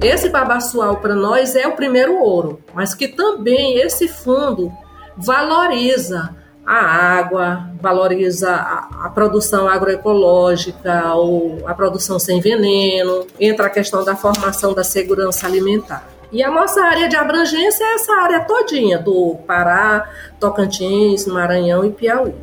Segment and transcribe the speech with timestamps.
[0.00, 4.72] esse babaçual para nós é o primeiro ouro, mas que também esse fundo
[5.16, 6.84] valoriza a
[7.18, 14.14] água, valoriza a, a, produção agroecológica ou a produção sem veneno, entra a questão da
[14.14, 16.06] formação da segurança alimentar.
[16.30, 21.90] E a nossa área de abrangência é essa área todinha, do Pará, Tocantins, Maranhão e
[21.90, 22.34] Piauí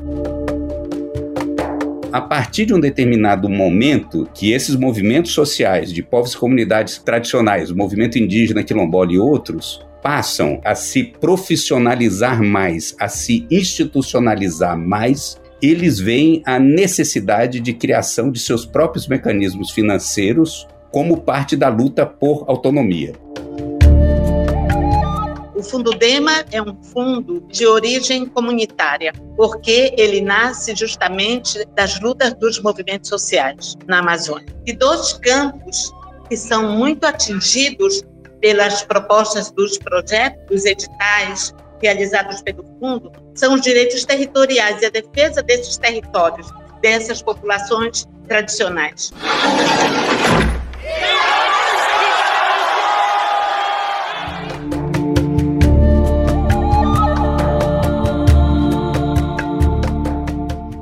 [2.16, 7.70] a partir de um determinado momento que esses movimentos sociais de povos e comunidades tradicionais,
[7.70, 15.42] o movimento indígena, quilombola e outros, passam a se profissionalizar mais, a se institucionalizar mais,
[15.62, 22.06] eles veem a necessidade de criação de seus próprios mecanismos financeiros como parte da luta
[22.06, 23.12] por autonomia.
[25.66, 32.62] Fundo Dema é um fundo de origem comunitária, porque ele nasce justamente das lutas dos
[32.62, 34.48] movimentos sociais na Amazônia.
[34.66, 35.92] E dois campos
[36.30, 38.04] que são muito atingidos
[38.40, 44.90] pelas propostas dos projetos, dos editais realizados pelo fundo, são os direitos territoriais e a
[44.90, 46.48] defesa desses territórios,
[46.82, 49.12] dessas populações tradicionais.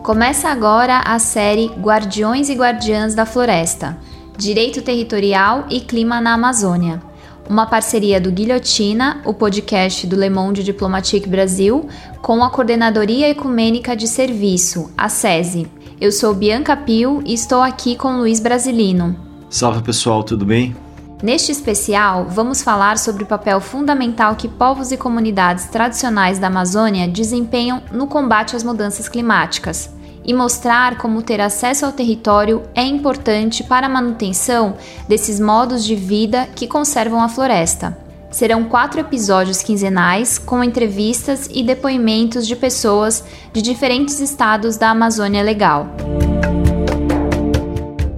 [0.04, 3.98] Começa agora a série Guardiões e Guardiãs da Floresta
[4.38, 7.02] Direito Territorial e Clima na Amazônia.
[7.50, 11.88] Uma parceria do Guilhotina, o podcast do Le Monde Diplomatique Brasil,
[12.22, 15.68] com a Coordenadoria Ecumênica de Serviço, a SESI.
[16.02, 19.16] Eu sou Bianca Pio e estou aqui com Luiz Brasilino.
[19.50, 20.76] Salve pessoal, tudo bem?
[21.23, 27.07] Neste especial, vamos falar sobre o papel fundamental que povos e comunidades tradicionais da Amazônia
[27.07, 29.89] desempenham no combate às mudanças climáticas
[30.25, 34.75] e mostrar como ter acesso ao território é importante para a manutenção
[35.07, 37.97] desses modos de vida que conservam a floresta.
[38.29, 43.23] Serão quatro episódios quinzenais com entrevistas e depoimentos de pessoas
[43.53, 45.88] de diferentes estados da Amazônia Legal.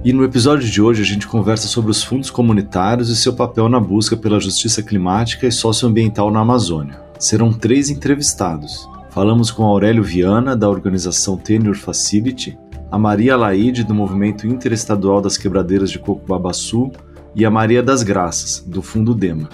[0.06, 3.68] E no episódio de hoje a gente conversa sobre os fundos comunitários e seu papel
[3.68, 7.02] na busca pela justiça climática e socioambiental na Amazônia.
[7.18, 8.88] Serão três entrevistados.
[9.10, 12.56] Falamos com Aurélio Viana, da organização Tenure Facility,
[12.88, 16.88] a Maria Laide, do Movimento Interestadual das Quebradeiras de Coco Babaçu,
[17.34, 19.48] e a Maria das Graças, do Fundo Dema.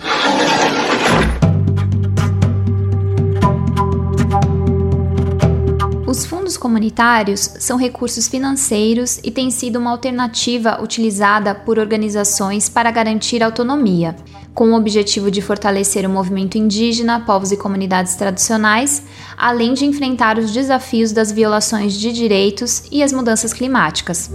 [6.62, 14.14] Comunitários são recursos financeiros e têm sido uma alternativa utilizada por organizações para garantir autonomia,
[14.54, 19.02] com o objetivo de fortalecer o movimento indígena, povos e comunidades tradicionais,
[19.36, 24.30] além de enfrentar os desafios das violações de direitos e as mudanças climáticas.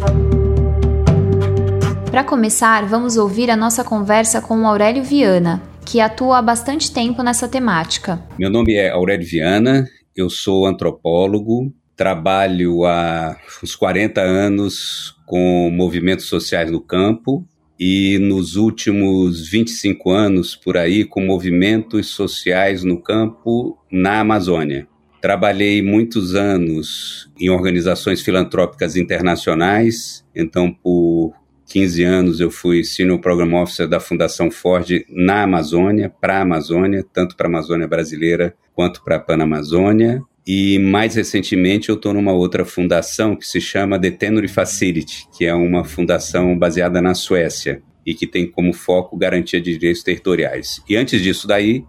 [2.12, 6.92] Para começar, vamos ouvir a nossa conversa com o Aurélio Viana, que atua há bastante
[6.92, 8.22] tempo nessa temática.
[8.38, 16.26] Meu nome é Aurélio Viana, eu sou antropólogo, trabalho há uns 40 anos com movimentos
[16.26, 17.46] sociais no campo
[17.80, 24.88] e nos últimos 25 anos por aí com movimentos sociais no campo na Amazônia.
[25.20, 31.34] Trabalhei muitos anos em organizações filantrópicas internacionais, então por
[31.66, 37.04] 15 anos eu fui Senior Program Officer da Fundação Ford na Amazônia, para a Amazônia,
[37.12, 40.22] tanto para a Amazônia brasileira quanto para a Panamazônia.
[40.48, 45.46] E mais recentemente eu estou numa outra fundação que se chama The Tenure Facility, que
[45.46, 50.82] é uma fundação baseada na Suécia e que tem como foco garantia de direitos territoriais.
[50.88, 51.84] E antes disso daí,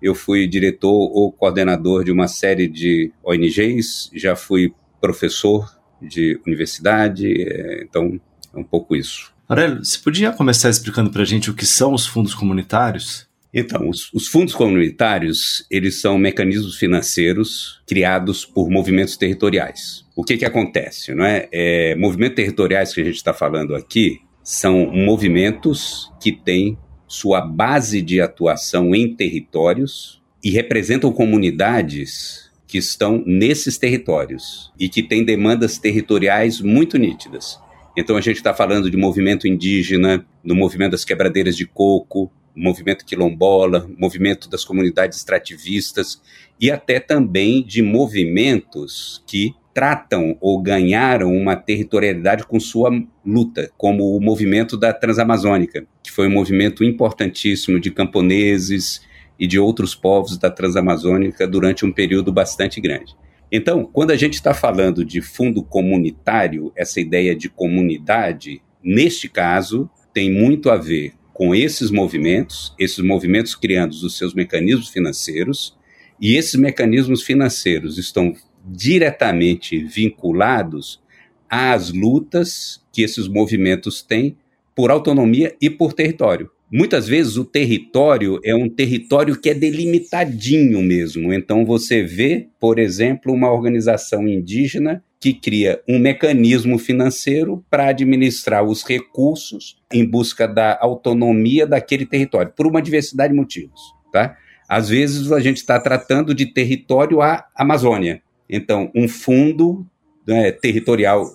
[0.00, 5.70] eu fui diretor ou coordenador de uma série de ONGs, já fui professor
[6.00, 8.18] de universidade, é, então
[8.54, 9.34] é um pouco isso.
[9.46, 13.27] Aurélio, você podia começar explicando para a gente o que são os fundos comunitários?
[13.58, 20.06] Então, os, os, fundos comunitários, eles são mecanismos financeiros criados por movimentos territoriais.
[20.14, 21.48] O que que acontece, não é?
[21.50, 28.00] é movimentos territoriais que a gente está falando aqui são movimentos que têm sua base
[28.00, 35.78] de atuação em territórios e representam comunidades que estão nesses territórios e que têm demandas
[35.78, 37.58] territoriais muito nítidas.
[37.96, 43.04] Então a gente está falando de movimento indígena, do movimento das quebradeiras de coco, movimento
[43.04, 46.20] quilombola, movimento das comunidades extrativistas
[46.60, 52.90] e até também de movimentos que tratam ou ganharam uma territorialidade com sua
[53.24, 59.00] luta, como o movimento da Transamazônica, que foi um movimento importantíssimo de camponeses
[59.38, 63.14] e de outros povos da Transamazônica durante um período bastante grande.
[63.52, 69.88] Então, quando a gente está falando de fundo comunitário, essa ideia de comunidade, neste caso,
[70.12, 75.78] tem muito a ver com esses movimentos, esses movimentos criando os seus mecanismos financeiros,
[76.20, 78.34] e esses mecanismos financeiros estão
[78.66, 81.00] diretamente vinculados
[81.48, 84.36] às lutas que esses movimentos têm
[84.74, 86.50] por autonomia e por território.
[86.72, 91.32] Muitas vezes o território é um território que é delimitadinho mesmo.
[91.32, 98.64] Então você vê, por exemplo, uma organização indígena que cria um mecanismo financeiro para administrar
[98.64, 103.80] os recursos em busca da autonomia daquele território, por uma diversidade de motivos.
[104.12, 104.36] Tá?
[104.68, 108.22] Às vezes a gente está tratando de território à Amazônia.
[108.48, 109.86] Então, um fundo
[110.26, 111.26] né, territorial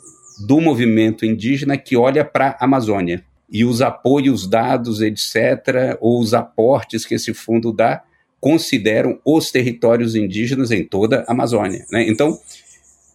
[0.47, 6.33] do movimento indígena que olha para a Amazônia e os apoios dados, etc., ou os
[6.33, 8.03] aportes que esse fundo dá,
[8.39, 11.85] consideram os territórios indígenas em toda a Amazônia.
[11.91, 12.07] Né?
[12.09, 12.37] Então,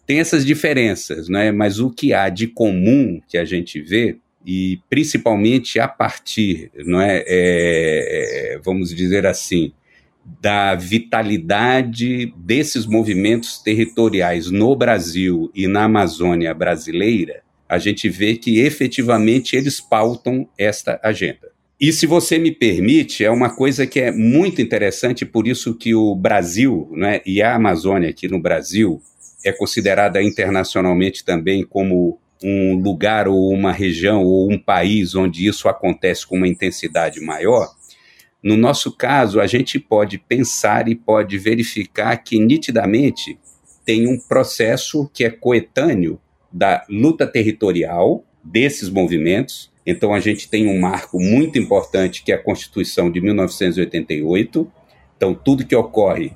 [0.09, 1.53] tem essas diferenças, né?
[1.53, 6.99] mas o que há de comum que a gente vê, e principalmente a partir, não
[6.99, 9.71] é, é vamos dizer assim,
[10.41, 18.61] da vitalidade desses movimentos territoriais no Brasil e na Amazônia brasileira, a gente vê que
[18.61, 21.53] efetivamente eles pautam esta agenda.
[21.79, 25.95] E se você me permite, é uma coisa que é muito interessante, por isso que
[25.95, 29.03] o Brasil né, e a Amazônia aqui no Brasil
[29.45, 35.69] é considerada internacionalmente também como um lugar ou uma região ou um país onde isso
[35.69, 37.69] acontece com uma intensidade maior.
[38.43, 43.39] No nosso caso, a gente pode pensar e pode verificar que nitidamente
[43.85, 46.21] tem um processo que é coetâneo
[46.53, 49.73] da luta territorial desses movimentos.
[49.85, 54.71] Então, a gente tem um marco muito importante que é a Constituição de 1988.
[55.17, 56.33] Então, tudo que ocorre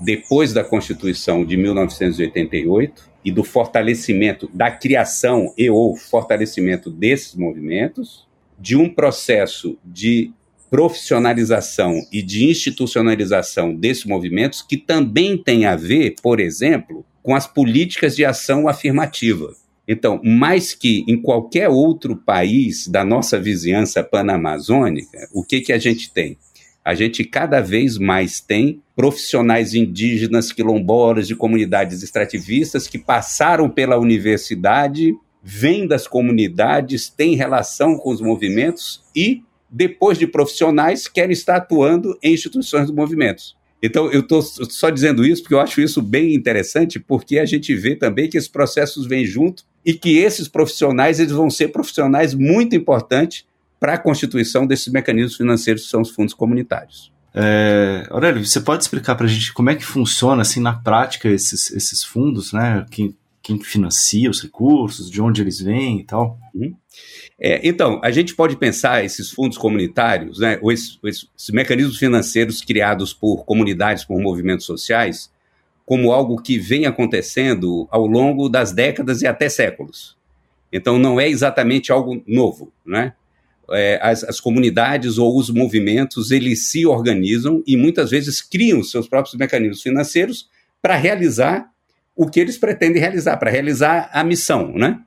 [0.00, 8.26] depois da Constituição de 1988 e do fortalecimento, da criação e ou fortalecimento desses movimentos,
[8.58, 10.32] de um processo de
[10.70, 17.46] profissionalização e de institucionalização desses movimentos que também tem a ver, por exemplo, com as
[17.46, 19.52] políticas de ação afirmativa.
[19.86, 25.78] Então, mais que em qualquer outro país da nossa vizinhança panamazônica, o que, que a
[25.78, 26.38] gente tem?
[26.84, 33.98] A gente cada vez mais tem profissionais indígenas, quilombolas, de comunidades extrativistas que passaram pela
[33.98, 41.56] universidade, vêm das comunidades, têm relação com os movimentos e, depois de profissionais, querem estar
[41.56, 43.56] atuando em instituições dos movimentos.
[43.82, 47.74] Então, eu estou só dizendo isso porque eu acho isso bem interessante, porque a gente
[47.74, 52.34] vê também que esses processos vêm junto e que esses profissionais eles vão ser profissionais
[52.34, 53.46] muito importantes
[53.80, 57.10] para a constituição desses mecanismos financeiros que são os fundos comunitários.
[57.34, 61.28] É, Aurélio, você pode explicar para a gente como é que funciona assim na prática
[61.28, 62.84] esses, esses fundos, né?
[62.90, 66.38] Quem, quem financia os recursos, de onde eles vêm e tal?
[66.54, 66.74] Uhum.
[67.40, 72.60] É, então, a gente pode pensar esses fundos comunitários, né, ou esses, esses, mecanismos financeiros
[72.60, 75.32] criados por comunidades, por movimentos sociais,
[75.86, 80.18] como algo que vem acontecendo ao longo das décadas e até séculos.
[80.70, 83.14] Então, não é exatamente algo novo, né?
[83.72, 89.08] É, as, as, comunidades ou os movimentos, eles se organizam e muitas vezes criam seus
[89.08, 90.48] próprios mecanismos financeiros
[90.82, 91.70] para realizar
[92.16, 95.00] o que eles pretendem realizar, para realizar a missão, né?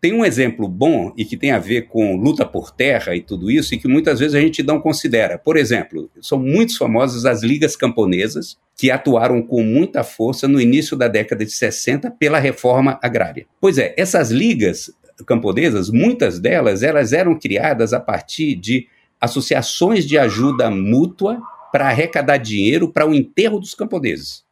[0.00, 3.48] Tem um exemplo bom e que tem a ver com luta por terra e tudo
[3.48, 5.38] isso, e que muitas vezes a gente não considera.
[5.38, 10.96] Por exemplo, são muito famosas as ligas camponesas, que atuaram com muita força no início
[10.96, 13.46] da década de 60 pela reforma agrária.
[13.60, 14.90] Pois é, essas ligas
[15.26, 18.86] camponesas, muitas delas, elas eram criadas a partir de
[19.20, 21.40] associações de ajuda mútua
[21.70, 24.44] para arrecadar dinheiro para o enterro dos camponeses.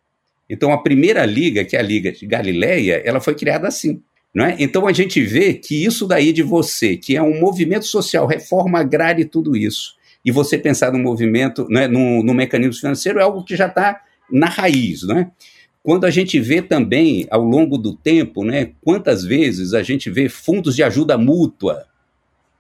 [0.49, 4.03] Então, a primeira liga, que é a Liga de Galileia, ela foi criada assim.
[4.33, 4.57] Não é?
[4.61, 8.79] Então a gente vê que isso daí de você, que é um movimento social, reforma
[8.79, 13.45] agrária e tudo isso, e você pensar no movimento, no, no mecanismo financeiro, é algo
[13.45, 14.01] que já está
[14.31, 15.03] na raiz.
[15.03, 15.31] Né?
[15.83, 20.29] Quando a gente vê também, ao longo do tempo, né, quantas vezes a gente vê
[20.29, 21.87] fundos de ajuda mútua,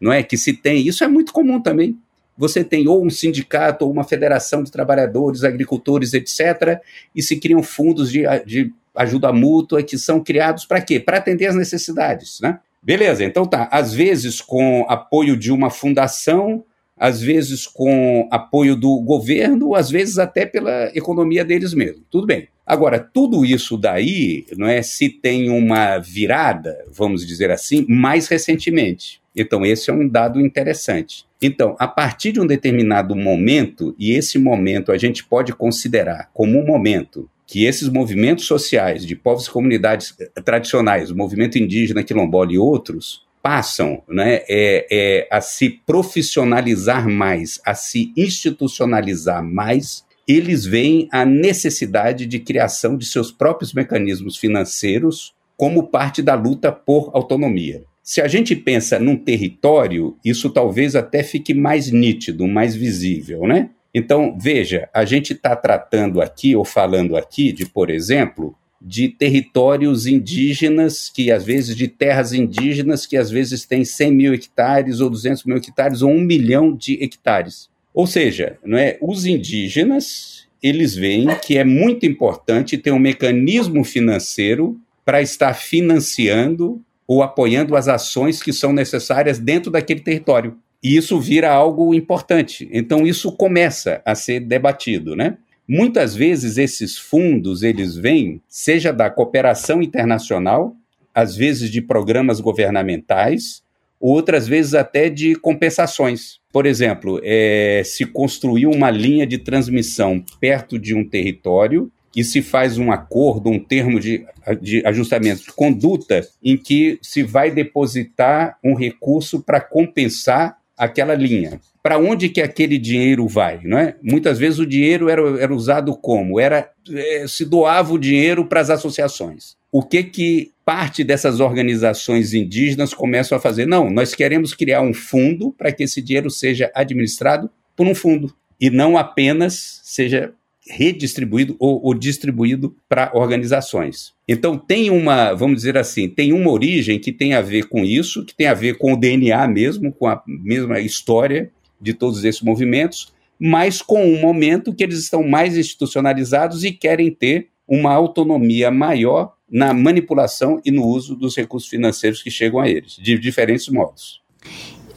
[0.01, 0.23] não é?
[0.23, 1.99] Que se tem, isso é muito comum também.
[2.37, 6.81] Você tem ou um sindicato ou uma federação de trabalhadores, agricultores, etc.,
[7.15, 10.99] e se criam fundos de, de ajuda mútua que são criados para quê?
[10.99, 12.59] Para atender as necessidades, né?
[12.83, 13.69] Beleza, então tá.
[13.71, 16.65] Às vezes com apoio de uma fundação,
[16.97, 22.03] às vezes com apoio do governo, às vezes até pela economia deles mesmos.
[22.11, 22.49] Tudo bem.
[22.71, 29.21] Agora, tudo isso daí, não é, se tem uma virada, vamos dizer assim, mais recentemente.
[29.35, 31.25] Então, esse é um dado interessante.
[31.43, 36.61] Então, a partir de um determinado momento, e esse momento a gente pode considerar como
[36.61, 42.53] um momento que esses movimentos sociais de povos e comunidades tradicionais, o movimento indígena, quilombola
[42.53, 50.65] e outros, passam né, é, é, a se profissionalizar mais, a se institucionalizar mais, eles
[50.65, 57.11] veem a necessidade de criação de seus próprios mecanismos financeiros como parte da luta por
[57.13, 57.85] autonomia.
[58.03, 63.71] Se a gente pensa num território, isso talvez até fique mais nítido, mais visível, né?
[63.95, 70.07] Então, veja, a gente está tratando aqui, ou falando aqui, de, por exemplo, de territórios
[70.07, 75.11] indígenas, que às vezes, de terras indígenas, que às vezes têm 100 mil hectares, ou
[75.11, 77.70] 200 mil hectares, ou um milhão de hectares.
[77.93, 83.85] Ou seja, não é, os indígenas, eles veem que é muito importante ter um mecanismo
[83.85, 90.57] financeiro para estar financiando ou apoiando as ações que são necessárias dentro daquele território.
[90.83, 92.69] E isso vira algo importante.
[92.73, 95.37] Então isso começa a ser debatido, né?
[95.69, 100.75] Muitas vezes esses fundos eles vêm seja da cooperação internacional,
[101.15, 103.63] às vezes de programas governamentais,
[104.01, 106.41] outras vezes até de compensações.
[106.53, 112.43] Por exemplo, é, se construiu uma linha de transmissão perto de um território e se
[112.43, 114.27] faz um acordo, um termo de,
[114.61, 121.61] de ajustamento de conduta, em que se vai depositar um recurso para compensar aquela linha
[121.83, 123.97] para onde que aquele dinheiro vai, não é?
[124.03, 126.39] Muitas vezes o dinheiro era, era usado como?
[126.39, 129.57] Era é, se doava o dinheiro para as associações.
[129.73, 133.67] O que que parte dessas organizações indígenas começam a fazer?
[133.67, 138.33] Não, nós queremos criar um fundo para que esse dinheiro seja administrado por um fundo
[138.61, 140.33] e não apenas seja
[140.65, 144.13] redistribuído ou, ou distribuído para organizações.
[144.29, 148.25] Então tem uma, vamos dizer assim, tem uma origem que tem a ver com isso,
[148.25, 151.51] que tem a ver com o DNA mesmo, com a mesma história
[151.81, 157.11] de todos esses movimentos, mas com um momento que eles estão mais institucionalizados e querem
[157.11, 162.69] ter uma autonomia maior na manipulação e no uso dos recursos financeiros que chegam a
[162.69, 164.21] eles, de diferentes modos.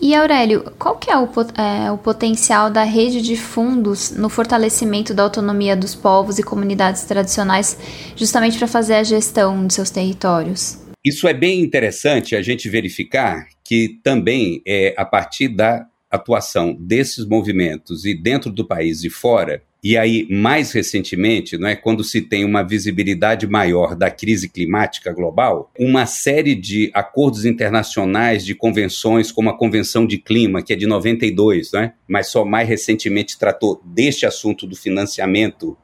[0.06, 5.14] E Aurélio, qual que é o, é o, potencial da rede de fundos no fortalecimento
[5.14, 7.78] da autonomia dos povos e comunidades tradicionais,
[8.16, 10.78] justamente para fazer a gestão de seus territórios?
[11.06, 17.26] Isso é bem interessante a gente verificar que também é a partir da atuação desses
[17.26, 22.22] movimentos e dentro do país e fora, e aí mais recentemente, não é quando se
[22.22, 29.32] tem uma visibilidade maior da crise climática global, uma série de acordos internacionais, de convenções,
[29.32, 31.94] como a Convenção de Clima, que é de 92, né?
[32.08, 35.78] mas só mais recentemente tratou deste assunto do financiamento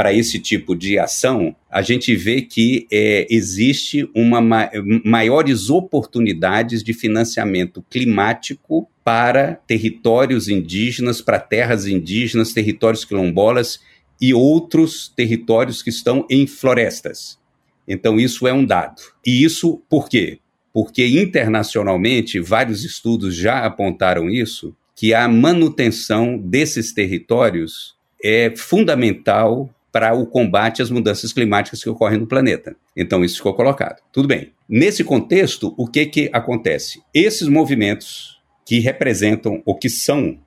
[0.00, 4.70] para esse tipo de ação, a gente vê que é, existe uma ma
[5.04, 13.78] maiores oportunidades de financiamento climático para territórios indígenas, para terras indígenas, territórios quilombolas
[14.18, 17.38] e outros territórios que estão em florestas.
[17.86, 19.02] Então, isso é um dado.
[19.26, 20.38] E isso por quê?
[20.72, 30.14] Porque internacionalmente, vários estudos já apontaram isso, que a manutenção desses territórios é fundamental para
[30.14, 32.76] o combate às mudanças climáticas que ocorrem no planeta.
[32.96, 34.00] Então, isso ficou colocado.
[34.12, 34.52] Tudo bem.
[34.68, 37.02] Nesse contexto, o que, que acontece?
[37.12, 40.38] Esses movimentos que representam ou que são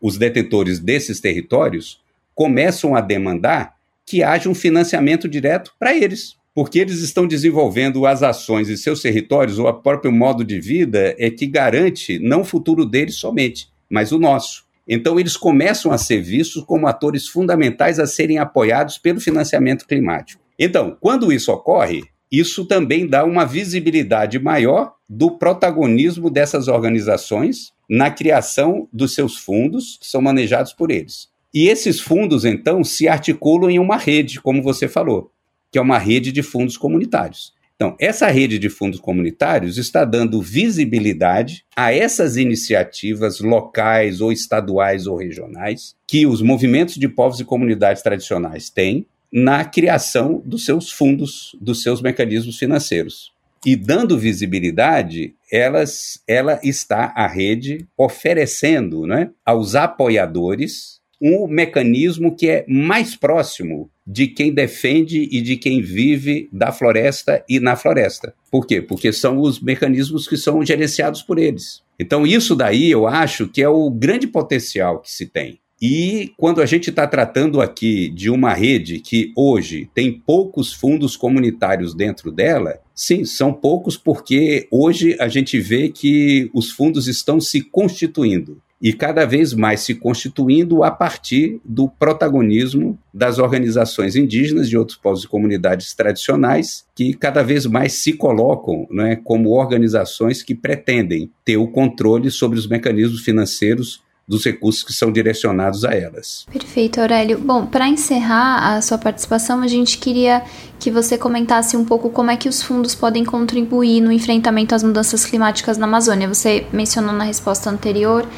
[0.00, 2.00] os detentores desses territórios
[2.34, 3.74] começam a demandar
[4.06, 9.02] que haja um financiamento direto para eles, porque eles estão desenvolvendo as ações em seus
[9.02, 13.68] territórios, ou o próprio modo de vida é que garante não o futuro deles somente,
[13.88, 14.64] mas o nosso.
[14.88, 20.42] Então, eles começam a ser vistos como atores fundamentais a serem apoiados pelo financiamento climático.
[20.58, 28.10] Então, quando isso ocorre, isso também dá uma visibilidade maior do protagonismo dessas organizações na
[28.10, 31.28] criação dos seus fundos, que são manejados por eles.
[31.52, 35.30] E esses fundos, então, se articulam em uma rede, como você falou,
[35.70, 37.52] que é uma rede de fundos comunitários.
[37.80, 45.06] Então, essa rede de fundos comunitários está dando visibilidade a essas iniciativas locais ou estaduais
[45.06, 50.90] ou regionais que os movimentos de povos e comunidades tradicionais têm na criação dos seus
[50.90, 53.32] fundos, dos seus mecanismos financeiros.
[53.64, 62.48] E dando visibilidade, elas, ela está a rede oferecendo né, aos apoiadores um mecanismo que
[62.48, 68.34] é mais próximo de quem defende e de quem vive da floresta e na floresta.
[68.50, 68.80] Por quê?
[68.80, 71.82] Porque são os mecanismos que são gerenciados por eles.
[71.98, 75.58] Então, isso daí eu acho que é o grande potencial que se tem.
[75.80, 81.16] E quando a gente está tratando aqui de uma rede que hoje tem poucos fundos
[81.16, 87.40] comunitários dentro dela, sim, são poucos porque hoje a gente vê que os fundos estão
[87.40, 88.60] se constituindo.
[88.80, 94.96] E cada vez mais se constituindo a partir do protagonismo das organizações indígenas de outros
[94.96, 101.30] povos e comunidades tradicionais que cada vez mais se colocam né, como organizações que pretendem
[101.44, 106.44] ter o controle sobre os mecanismos financeiros dos recursos que são direcionados a elas.
[106.52, 107.38] Perfeito, Aurélio.
[107.38, 110.42] Bom, para encerrar a sua participação, a gente queria
[110.78, 114.82] que você comentasse um pouco como é que os fundos podem contribuir no enfrentamento às
[114.82, 116.28] mudanças climáticas na Amazônia.
[116.28, 118.28] Você mencionou na resposta anterior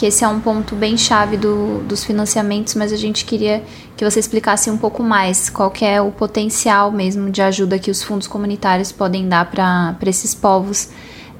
[0.00, 3.62] que esse é um ponto bem chave do, dos financiamentos, mas a gente queria
[3.98, 8.02] que você explicasse um pouco mais qual é o potencial mesmo de ajuda que os
[8.02, 10.88] fundos comunitários podem dar para esses povos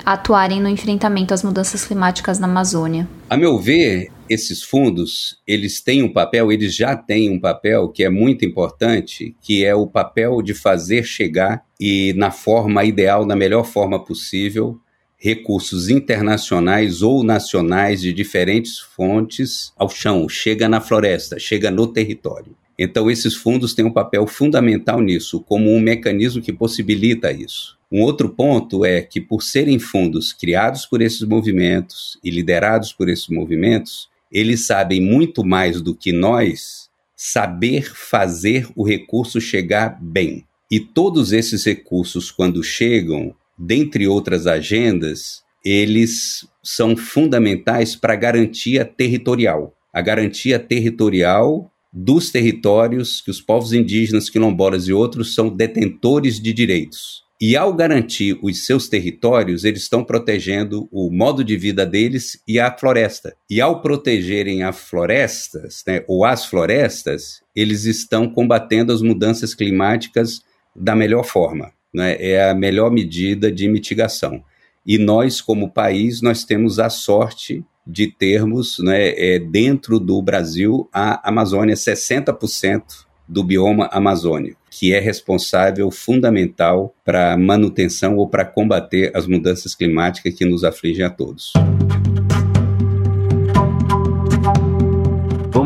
[0.05, 3.09] atuarem no enfrentamento às mudanças climáticas na Amazônia?
[3.31, 8.05] A meu ver, esses fundos, eles têm um papel, eles já têm um papel que
[8.05, 13.35] é muito importante, que é o papel de fazer chegar e na forma ideal, na
[13.35, 14.79] melhor forma possível,
[15.21, 22.57] recursos internacionais ou nacionais de diferentes fontes ao chão, chega na floresta, chega no território.
[22.79, 27.79] Então, esses fundos têm um papel fundamental nisso, como um mecanismo que possibilita isso.
[27.93, 33.11] Um outro ponto é que, por serem fundos criados por esses movimentos e liderados por
[33.11, 40.47] esses movimentos, eles sabem muito mais do que nós saber fazer o recurso chegar bem.
[40.71, 48.87] E todos esses recursos, quando chegam, dentre outras agendas, eles são fundamentais para a garantia
[48.87, 49.75] territorial.
[49.93, 56.53] A garantia territorial dos territórios que os povos indígenas, quilombolas e outros são detentores de
[56.55, 57.29] direitos.
[57.43, 62.61] E ao garantir os seus territórios, eles estão protegendo o modo de vida deles e
[62.61, 63.35] a floresta.
[63.49, 70.41] E ao protegerem as florestas, né, ou as florestas, eles estão combatendo as mudanças climáticas
[70.77, 71.73] da melhor forma.
[71.93, 72.17] Né?
[72.19, 74.43] É a melhor medida de mitigação.
[74.87, 80.89] E nós, como país, nós temos a sorte de termos né, é, dentro do Brasil
[80.93, 82.83] a Amazônia 60%
[83.29, 90.35] do bioma amazônico, que é responsável fundamental para manutenção ou para combater as mudanças climáticas
[90.35, 91.53] que nos afligem a todos.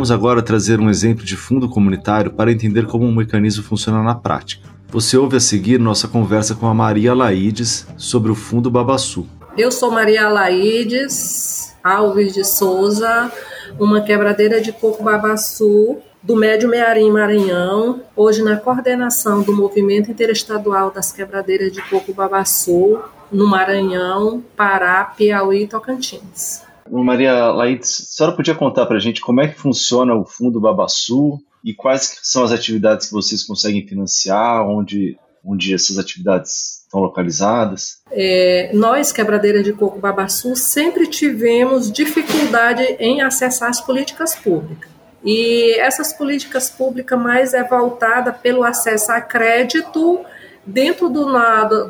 [0.04, 4.14] Vamos agora trazer um exemplo de fundo comunitário para entender como um mecanismo funciona na
[4.14, 4.68] prática.
[4.88, 9.26] Você ouve a seguir nossa conversa com a Maria Laides sobre o Fundo Babaçu.
[9.56, 13.32] Eu sou Maria Laides Alves de Souza,
[13.78, 20.90] uma quebradeira de coco babaçu do Médio Mearim Maranhão, hoje na coordenação do Movimento Interestadual
[20.90, 23.00] das Quebradeiras de Coco Babaçu,
[23.32, 26.62] no Maranhão, Pará, Piauí e Tocantins.
[26.90, 30.60] Maria Laides, a senhora podia contar para a gente como é que funciona o Fundo
[30.60, 37.00] Babaçu e quais são as atividades que vocês conseguem financiar, onde, onde essas atividades estão
[37.00, 37.98] localizadas?
[38.10, 44.90] É, nós, Quebradeira de Coco Babaçu, sempre tivemos dificuldade em acessar as políticas públicas.
[45.24, 50.20] E essas políticas públicas mais é voltada pelo acesso a crédito
[50.66, 51.24] dentro do,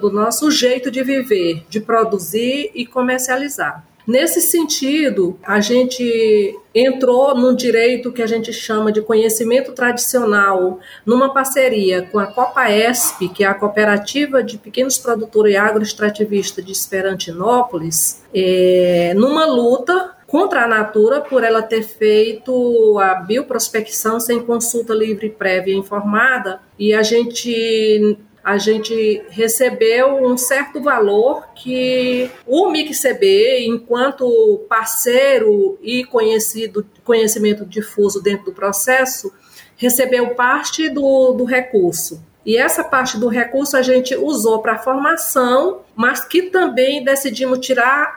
[0.00, 3.84] do nosso jeito de viver, de produzir e comercializar.
[4.06, 11.32] Nesse sentido, a gente entrou num direito que a gente chama de conhecimento tradicional, numa
[11.32, 18.22] parceria com a Copaesp, que é a Cooperativa de Pequenos Produtores e Agroextrativistas de Esperantinópolis,
[18.34, 25.30] é, numa luta contra a Natura por ela ter feito a bioprospecção sem consulta livre,
[25.30, 33.66] prévia e informada, e a gente a gente recebeu um certo valor que o MICCB,
[33.66, 39.32] enquanto parceiro e conhecido, conhecimento difuso dentro do processo,
[39.76, 42.22] recebeu parte do, do recurso.
[42.44, 48.12] E essa parte do recurso a gente usou para formação, mas que também decidimos tirar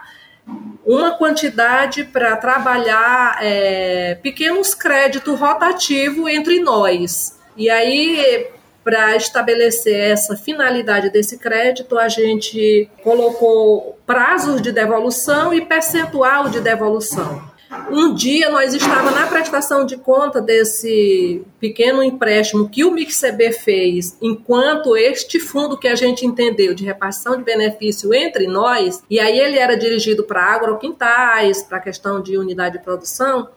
[0.86, 7.38] uma quantidade para trabalhar é, pequenos créditos rotativos entre nós.
[7.56, 8.48] E aí,
[8.88, 16.62] para estabelecer essa finalidade desse crédito, a gente colocou prazos de devolução e percentual de
[16.62, 17.43] devolução.
[17.91, 24.17] Um dia nós estávamos na prestação de conta desse pequeno empréstimo que o MixCB fez,
[24.21, 29.38] enquanto este fundo que a gente entendeu de repartição de benefício entre nós, e aí
[29.38, 33.50] ele era dirigido para agroquintais, para a questão de unidade de produção,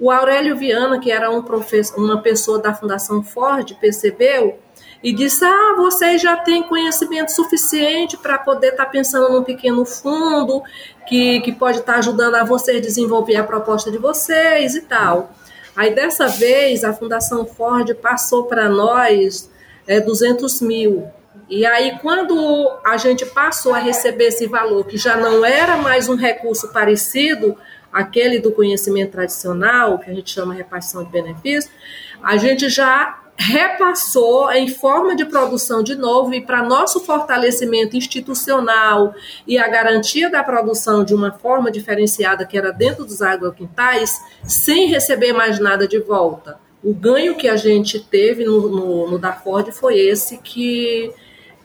[0.00, 1.44] o Aurélio Viana, que era um
[1.96, 4.58] uma pessoa da Fundação Ford, percebeu
[5.02, 9.84] e disse: Ah, vocês já têm conhecimento suficiente para poder estar tá pensando num pequeno
[9.84, 10.62] fundo
[11.06, 15.32] que, que pode estar tá ajudando a vocês desenvolver a proposta de vocês e tal.
[15.76, 19.50] Aí dessa vez a Fundação Ford passou para nós
[19.86, 21.08] é, 200 mil.
[21.48, 26.06] E aí, quando a gente passou a receber esse valor, que já não era mais
[26.06, 27.56] um recurso parecido,
[27.90, 31.72] aquele do conhecimento tradicional, que a gente chama repartição de benefícios,
[32.22, 39.14] a gente já repassou em forma de produção de novo e para nosso fortalecimento institucional
[39.46, 44.88] e a garantia da produção de uma forma diferenciada que era dentro dos agroquintais, sem
[44.88, 46.58] receber mais nada de volta.
[46.82, 49.32] O ganho que a gente teve no, no, no da
[49.72, 51.12] foi esse que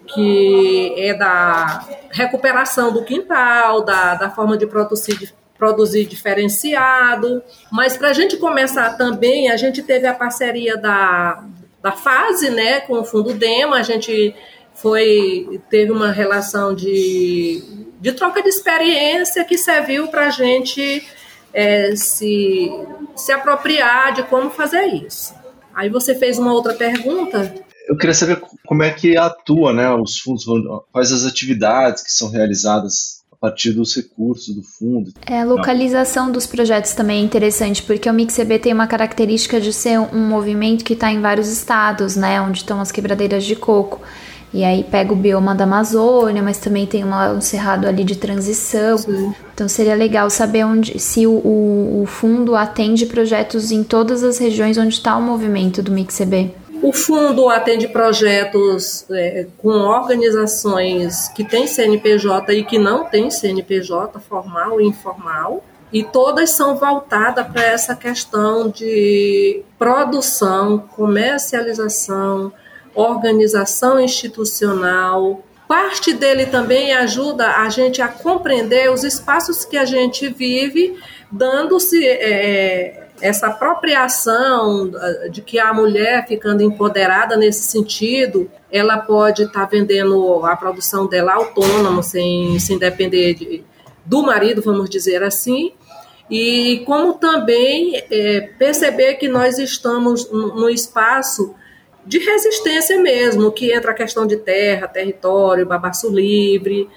[0.05, 7.41] que é da recuperação do quintal, da, da forma de produzir, produzir diferenciado.
[7.71, 11.41] Mas para a gente começar também, a gente teve a parceria da,
[11.83, 14.33] da fase, né, com o Fundo Dema, a gente
[14.73, 17.61] foi teve uma relação de,
[17.99, 21.05] de troca de experiência que serviu para a gente
[21.53, 22.71] é, se,
[23.15, 25.35] se apropriar de como fazer isso.
[25.75, 27.53] Aí você fez uma outra pergunta.
[27.87, 30.45] Eu queria saber como é que atua, né, os fundos,
[30.91, 35.11] quais as atividades que são realizadas partir dos recursos do fundo.
[35.25, 39.73] É, a localização dos projetos também é interessante, porque o MixEB tem uma característica de
[39.73, 43.99] ser um movimento que está em vários estados, né, onde estão as quebradeiras de coco.
[44.53, 48.15] E aí pega o bioma da Amazônia, mas também tem uma, um cerrado ali de
[48.15, 48.97] transição.
[48.99, 49.33] Sim.
[49.53, 54.37] Então seria legal saber onde, se o, o, o fundo atende projetos em todas as
[54.37, 56.53] regiões onde está o movimento do MixEB.
[56.83, 64.19] O fundo atende projetos é, com organizações que têm CNPJ e que não têm CNPJ,
[64.19, 72.51] formal e informal, e todas são voltadas para essa questão de produção, comercialização,
[72.93, 75.41] organização institucional.
[75.65, 80.99] Parte dele também ajuda a gente a compreender os espaços que a gente vive,
[81.31, 84.91] dando-se é, essa apropriação
[85.31, 91.07] de que a mulher ficando empoderada nesse sentido, ela pode estar tá vendendo a produção
[91.07, 93.63] dela autônoma, sem, sem depender de,
[94.05, 95.71] do marido, vamos dizer assim,
[96.29, 101.55] e como também é, perceber que nós estamos no espaço
[102.05, 106.89] de resistência mesmo, que entra a questão de terra, território, babaço livre,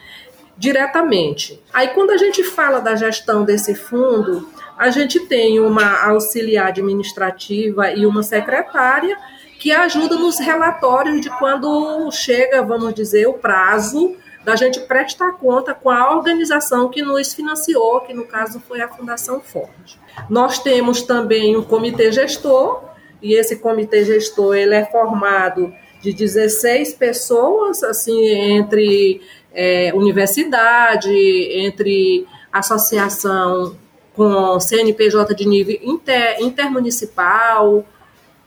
[0.58, 1.62] diretamente.
[1.72, 7.90] Aí quando a gente fala da gestão desse fundo, a gente tem uma auxiliar administrativa
[7.90, 9.16] e uma secretária
[9.58, 15.74] que ajuda nos relatórios de quando chega, vamos dizer, o prazo da gente prestar conta
[15.74, 19.98] com a organização que nos financiou, que no caso foi a Fundação Ford.
[20.30, 22.84] Nós temos também um comitê gestor,
[23.20, 29.20] e esse comitê gestor ele é formado de 16 pessoas, assim, entre
[29.52, 33.74] é, universidade, entre associação
[34.16, 37.84] com CNPJ de nível inter, intermunicipal,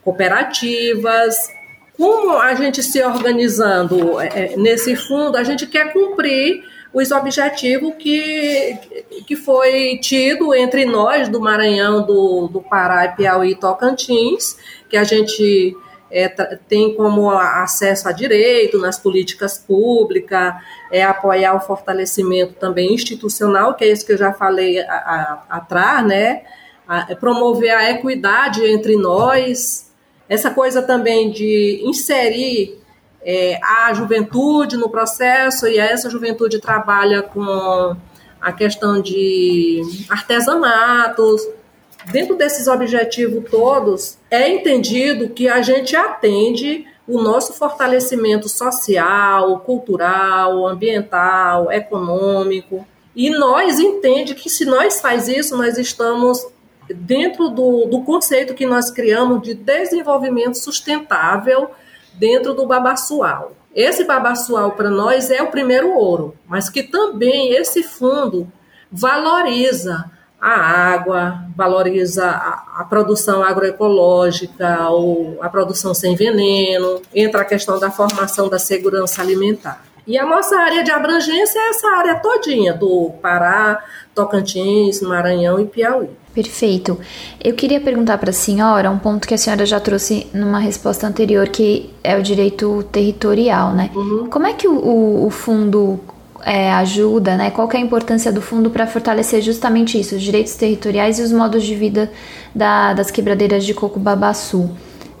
[0.02, 1.36] cooperativas.
[1.96, 7.94] Como a gente se organizando é, é, nesse fundo, a gente quer cumprir os objetivos
[7.98, 8.76] que,
[9.26, 14.56] que foi tido entre nós do Maranhão, do, do Pará, Piauí e Tocantins,
[14.88, 15.76] que a gente
[16.10, 16.28] é,
[16.68, 20.54] tem como acesso a direito nas políticas públicas,
[20.90, 24.80] é apoiar o fortalecimento também institucional, que é isso que eu já falei
[25.48, 26.42] atrás, né?
[26.86, 29.92] A, é promover a equidade entre nós,
[30.28, 32.80] essa coisa também de inserir
[33.22, 37.96] é, a juventude no processo, e essa juventude trabalha com
[38.40, 41.46] a questão de artesanatos,
[42.10, 50.66] Dentro desses objetivos todos, é entendido que a gente atende o nosso fortalecimento social, cultural,
[50.66, 52.86] ambiental, econômico.
[53.14, 56.46] E nós entende que se nós faz isso, nós estamos
[56.88, 61.70] dentro do, do conceito que nós criamos de desenvolvimento sustentável
[62.14, 63.52] dentro do babaçual.
[63.74, 68.50] Esse babaçual para nós é o primeiro ouro, mas que também esse fundo
[68.90, 77.44] valoriza a água, valoriza a, a, produção agroecológica ou a produção sem veneno, entra a
[77.44, 79.84] questão da formação da segurança alimentar.
[80.06, 85.66] E a nossa área de abrangência é essa área todinha, do Pará, Tocantins, Maranhão e
[85.66, 86.08] Piauí.
[86.34, 86.98] Perfeito.
[87.42, 91.06] Eu queria perguntar para a senhora um ponto que a senhora já trouxe numa resposta
[91.06, 93.90] anterior, que é o direito territorial, né?
[93.94, 94.26] Uhum.
[94.30, 96.00] Como é que o, o, o fundo
[96.44, 97.50] é, ajuda, né?
[97.50, 101.32] Qual é a importância do fundo para fortalecer justamente isso, os direitos territoriais e os
[101.32, 102.10] modos de vida
[102.54, 104.70] da, das quebradeiras de coco babaçu.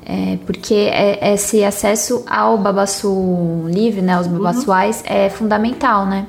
[0.04, 4.38] É, porque é, esse acesso ao babaçu livre, né, aos uhum.
[4.38, 5.16] babaçuais, uhum.
[5.16, 6.26] é fundamental, né?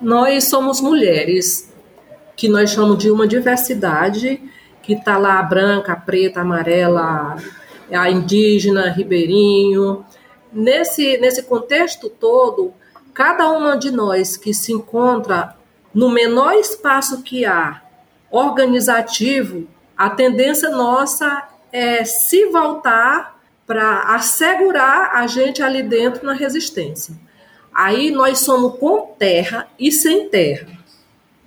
[0.00, 1.72] Nós somos mulheres,
[2.36, 4.40] que nós chamamos de uma diversidade,
[4.82, 7.36] que está lá a branca, a preta, a amarela,
[7.90, 10.04] a indígena, ribeirinho.
[10.52, 12.72] Nesse, nesse contexto todo,
[13.16, 15.56] cada uma de nós que se encontra
[15.94, 17.80] no menor espaço que há
[18.30, 27.14] organizativo, a tendência nossa é se voltar para assegurar a gente ali dentro na resistência.
[27.72, 30.68] Aí nós somos com terra e sem terra.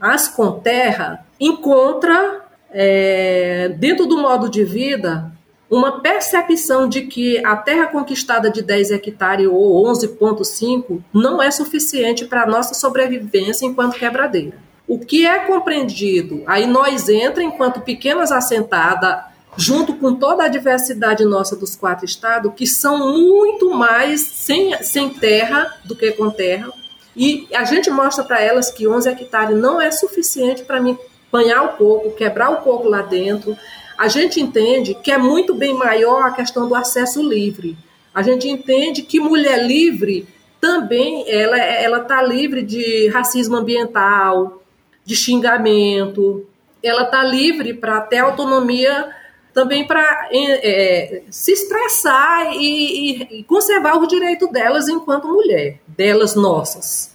[0.02, 5.32] As com terra encontra é, dentro do modo de vida
[5.70, 12.26] uma percepção de que a terra conquistada de 10 hectares ou 11,5 não é suficiente
[12.26, 14.58] para a nossa sobrevivência enquanto quebradeira.
[14.88, 19.24] O que é compreendido, aí nós entra enquanto pequenas assentadas,
[19.56, 25.10] junto com toda a diversidade nossa dos quatro estados, que são muito mais sem, sem
[25.10, 26.72] terra do que com terra,
[27.16, 31.64] e a gente mostra para elas que 11 hectares não é suficiente para mim apanhar
[31.64, 33.56] o coco, quebrar o coco lá dentro,
[34.00, 37.78] a gente entende que é muito bem maior a questão do acesso livre.
[38.16, 40.26] A gente entende que mulher livre
[40.62, 44.64] também ela ela está livre de racismo ambiental,
[45.04, 46.48] de xingamento,
[46.82, 49.14] ela está livre para ter autonomia
[49.54, 57.14] também para é, se expressar e, e, conservar o direito delas enquanto mulher, delas nossas.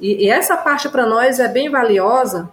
[0.00, 2.50] E, e essa parte para nós é bem valiosa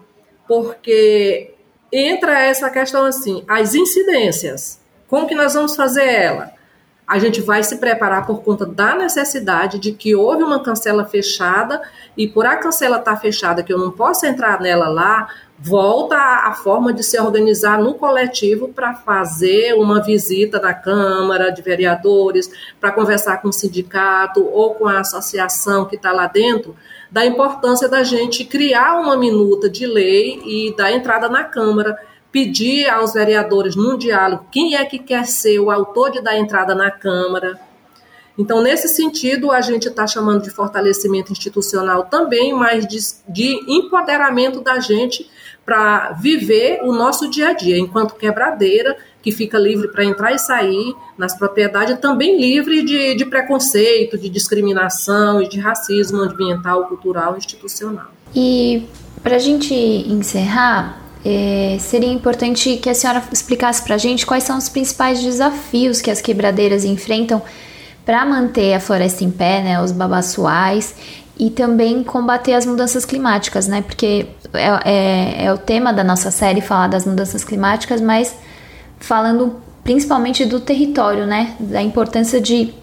[0.47, 1.56] porque
[1.91, 4.79] entra essa questão assim, as incidências.
[5.07, 6.51] Como que nós vamos fazer ela?
[7.07, 11.81] A gente vai se preparar por conta da necessidade de que houve uma cancela fechada
[12.17, 16.17] e por a cancela estar tá fechada, que eu não posso entrar nela lá, volta
[16.17, 22.51] a, forma de se organizar no coletivo para fazer uma visita na Câmara de Vereadores,
[22.79, 26.75] para conversar com o sindicato ou com a associação que está lá dentro,
[27.11, 31.97] da importância da gente criar uma minuta de lei e dar entrada na Câmara,
[32.31, 36.75] pedir aos vereadores num diálogo quem é que quer ser o autor de dar entrada
[36.75, 37.59] na Câmara.
[38.37, 44.61] Então, nesse sentido, a gente está chamando de fortalecimento institucional também, mas de, de empoderamento
[44.61, 45.27] da gente
[45.65, 48.95] para viver o nosso dia a dia, enquanto quebradeira,
[49.27, 54.29] que fica livre para entrar e sair nas propriedades, também livre de, de preconceito, de
[54.29, 58.05] discriminação e de racismo ambiental, cultural e institucional.
[58.33, 58.87] E
[59.21, 64.45] para a gente encerrar, é, seria importante que a senhora explicasse para a gente quais
[64.45, 67.41] são os principais desafios que as quebradeiras enfrentam
[68.05, 70.95] para manter a floresta em pé, né, os babaçuais,
[71.37, 73.81] e também combater as mudanças climáticas, né?
[73.81, 78.33] Porque é, é, é o tema da nossa série falar das mudanças climáticas, mas
[78.99, 81.55] falando principalmente do território, né?
[81.59, 82.73] Da importância de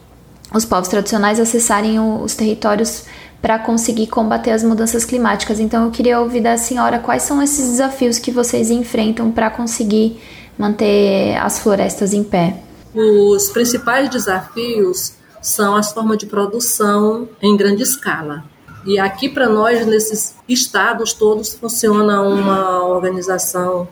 [0.55, 3.05] os povos tradicionais acessarem os territórios
[3.42, 5.61] para conseguir combater as mudanças climáticas.
[5.61, 10.20] Então eu queria ouvir da senhora quais são esses desafios que vocês enfrentam para conseguir
[10.57, 12.57] manter as florestas em pé.
[12.94, 18.44] Os principais desafios são as formas de produção em grande escala.
[18.87, 23.88] E aqui para nós, nesses estados todos, funciona uma organização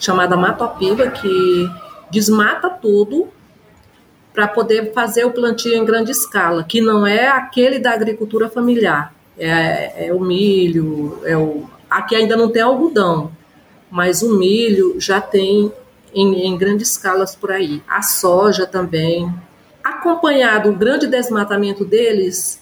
[0.00, 1.70] chamada Matopiba, que
[2.10, 3.28] desmata tudo
[4.32, 9.14] para poder fazer o plantio em grande escala, que não é aquele da agricultura familiar.
[9.38, 13.30] É, é o milho, é o, aqui ainda não tem algodão,
[13.90, 15.72] mas o milho já tem
[16.14, 17.82] em, em grandes escalas por aí.
[17.88, 19.32] A soja também.
[19.82, 22.60] Acompanhado o grande desmatamento deles,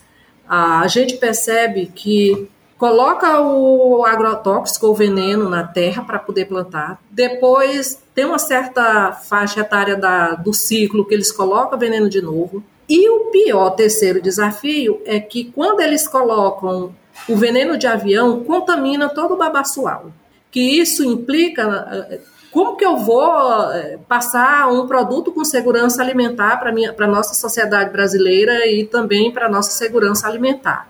[0.49, 6.99] a gente percebe que coloca o agrotóxico ou veneno na terra para poder plantar.
[7.11, 12.63] Depois tem uma certa faixa etária da, do ciclo que eles colocam veneno de novo.
[12.89, 16.95] E o pior terceiro desafio é que quando eles colocam
[17.29, 20.13] o veneno de avião, contamina todo o babaçual.
[20.51, 26.57] Que isso implica eh, como que eu vou eh, passar um produto com segurança alimentar
[26.59, 30.89] para a nossa sociedade brasileira e também para a nossa segurança alimentar.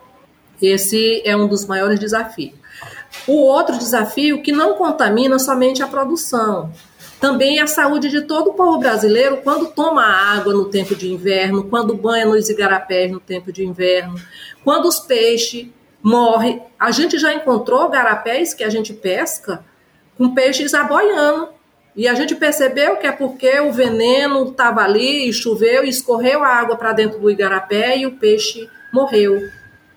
[0.60, 2.54] Esse é um dos maiores desafios.
[3.26, 6.72] O outro desafio que não contamina somente a produção,
[7.20, 11.64] também a saúde de todo o povo brasileiro quando toma água no tempo de inverno,
[11.64, 14.14] quando banha nos igarapés no tempo de inverno,
[14.62, 15.68] quando os peixes
[16.02, 16.62] morrem.
[16.78, 19.64] A gente já encontrou garapés que a gente pesca
[20.16, 21.48] com peixes aboiando.
[21.96, 26.44] E a gente percebeu que é porque o veneno estava ali, e choveu e escorreu
[26.44, 29.40] a água para dentro do igarapé e o peixe morreu.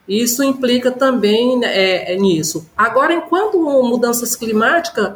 [0.08, 2.68] Isso implica também né, é, é, nisso.
[2.76, 5.14] Agora, enquanto mudanças climáticas,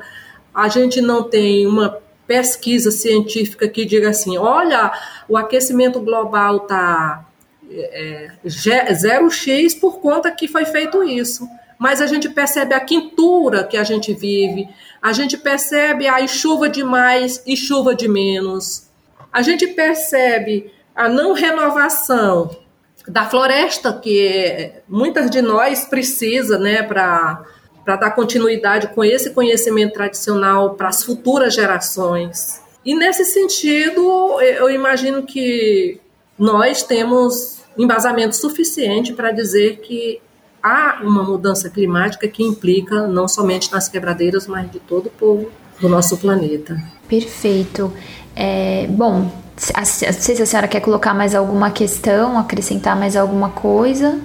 [0.53, 4.91] a gente não tem uma pesquisa científica que diga assim: olha,
[5.27, 7.25] o aquecimento global está
[7.69, 11.47] é, 0x por conta que foi feito isso.
[11.77, 14.69] Mas a gente percebe a quintura que a gente vive,
[15.01, 18.89] a gente percebe a chuva de mais e chuva de menos,
[19.31, 22.64] a gente percebe a não renovação
[23.07, 27.43] da floresta que muitas de nós precisa, né, para
[27.85, 32.59] para dar continuidade com esse conhecimento tradicional para as futuras gerações.
[32.83, 36.01] E nesse sentido, eu imagino que
[36.37, 40.19] nós temos embasamento suficiente para dizer que
[40.63, 45.51] há uma mudança climática que implica não somente nas quebradeiras, mas de todo o povo
[45.79, 46.75] do nosso planeta.
[47.07, 47.93] Perfeito.
[48.35, 53.49] É, bom, não sei se a senhora quer colocar mais alguma questão, acrescentar mais alguma
[53.49, 54.19] coisa.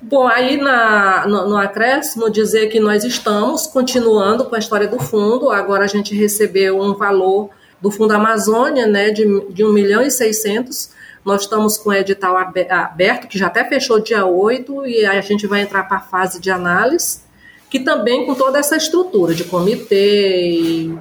[0.00, 4.98] Bom, aí na, no, no, acréscimo dizer que nós estamos continuando com a história do
[4.98, 10.02] fundo, agora a gente recebeu um valor do Fundo Amazônia, né, de, de 1 milhão
[10.02, 10.90] e 600,
[11.24, 15.46] nós estamos com o edital aberto, que já até fechou dia 8, e a gente
[15.46, 17.20] vai entrar para a fase de análise,
[17.68, 20.98] que também com toda essa estrutura de comitê e,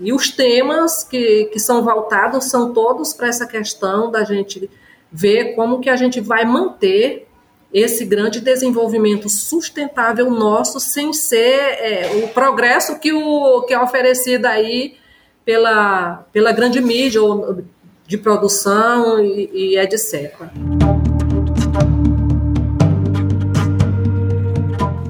[0.00, 4.70] e os temas que, que são voltados são todos para essa questão da gente
[5.10, 7.26] ver como que a gente vai manter
[7.72, 14.46] esse grande desenvolvimento sustentável nosso sem ser é, o progresso que, o, que é oferecido
[14.46, 14.96] aí
[15.44, 17.62] pela, pela grande mídia ou
[18.06, 20.34] de produção e, e etc.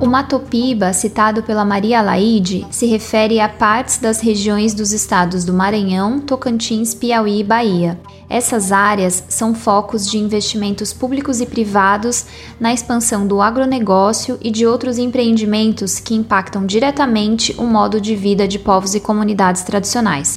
[0.09, 6.19] Matopiba, citado pela Maria Laide, se refere a partes das regiões dos estados do Maranhão,
[6.19, 8.01] Tocantins, Piauí e Bahia.
[8.29, 12.27] Essas áreas são focos de investimentos públicos e privados
[12.59, 18.49] na expansão do agronegócio e de outros empreendimentos que impactam diretamente o modo de vida
[18.49, 20.35] de povos e comunidades tradicionais.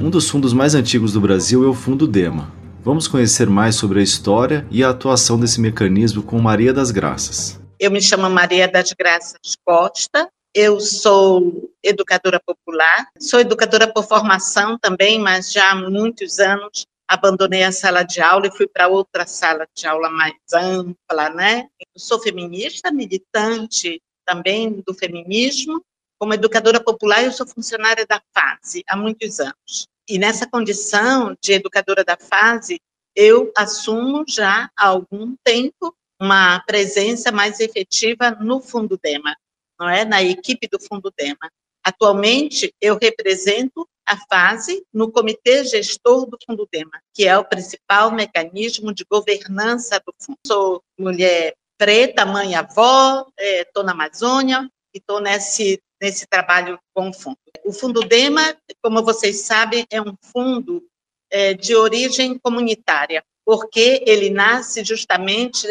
[0.00, 2.52] Um dos fundos mais antigos do Brasil é o Fundo Dema.
[2.84, 7.65] Vamos conhecer mais sobre a história e a atuação desse mecanismo com Maria das Graças.
[7.78, 14.78] Eu me chamo Maria das Graças Costa, eu sou educadora popular, sou educadora por formação
[14.78, 19.26] também, mas já há muitos anos abandonei a sala de aula e fui para outra
[19.26, 21.68] sala de aula mais ampla, né?
[21.78, 25.84] Eu sou feminista, militante também do feminismo.
[26.18, 29.86] Como educadora popular, eu sou funcionária da FASE há muitos anos.
[30.08, 32.80] E nessa condição de educadora da fase,
[33.14, 39.36] eu assumo já há algum tempo uma presença mais efetiva no Fundo Dema,
[39.78, 40.04] não é?
[40.04, 41.50] Na equipe do Fundo Dema.
[41.84, 48.10] Atualmente, eu represento a fase no comitê gestor do Fundo Dema, que é o principal
[48.10, 50.38] mecanismo de governança do fundo.
[50.46, 57.10] Sou mulher preta, mãe, avó, estou é, na Amazônia e estou nesse, nesse trabalho com
[57.10, 57.38] o fundo.
[57.64, 60.82] O Fundo Dema, como vocês sabem, é um fundo
[61.30, 65.68] é, de origem comunitária, porque ele nasce justamente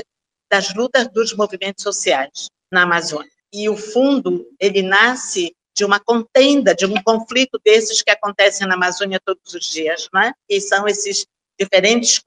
[0.50, 3.32] das lutas dos movimentos sociais na Amazônia.
[3.54, 8.76] E o fundo, ele nasce de uma contenda, de um conflito desses que acontecem na
[8.76, 10.34] Amazônia todos os dias, né?
[10.50, 11.26] E são esses
[11.60, 12.22] diferentes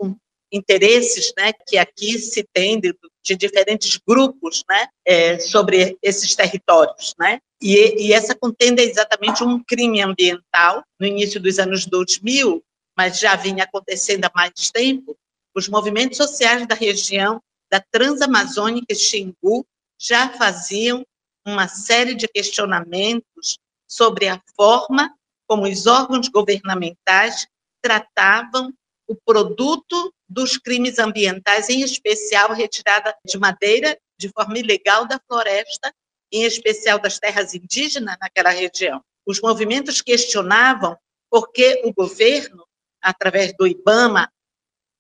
[0.53, 7.15] interesses, né, que aqui se tem de, de diferentes grupos, né, é, sobre esses territórios,
[7.19, 7.39] né?
[7.61, 10.83] E, e, essa contenda é exatamente um crime ambiental.
[10.99, 12.63] No início dos anos 2000,
[12.97, 15.17] mas já vinha acontecendo há mais tempo,
[15.55, 19.67] os movimentos sociais da região da Transamazônica Xingu
[20.01, 21.05] já faziam
[21.47, 25.13] uma série de questionamentos sobre a forma
[25.47, 27.47] como os órgãos governamentais
[27.83, 28.73] tratavam
[29.07, 35.93] o produto dos crimes ambientais, em especial retirada de madeira de forma ilegal da floresta
[36.31, 39.03] em especial das terras indígenas naquela região.
[39.27, 40.97] Os movimentos questionavam
[41.31, 42.67] por que o governo,
[43.01, 44.31] através do IBAMA,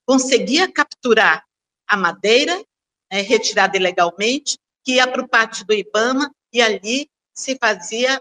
[0.06, 1.44] conseguia capturar
[1.88, 2.62] a madeira
[3.10, 8.20] é, retirada ilegalmente, que ia para o pátio do IBAMA e ali se fazia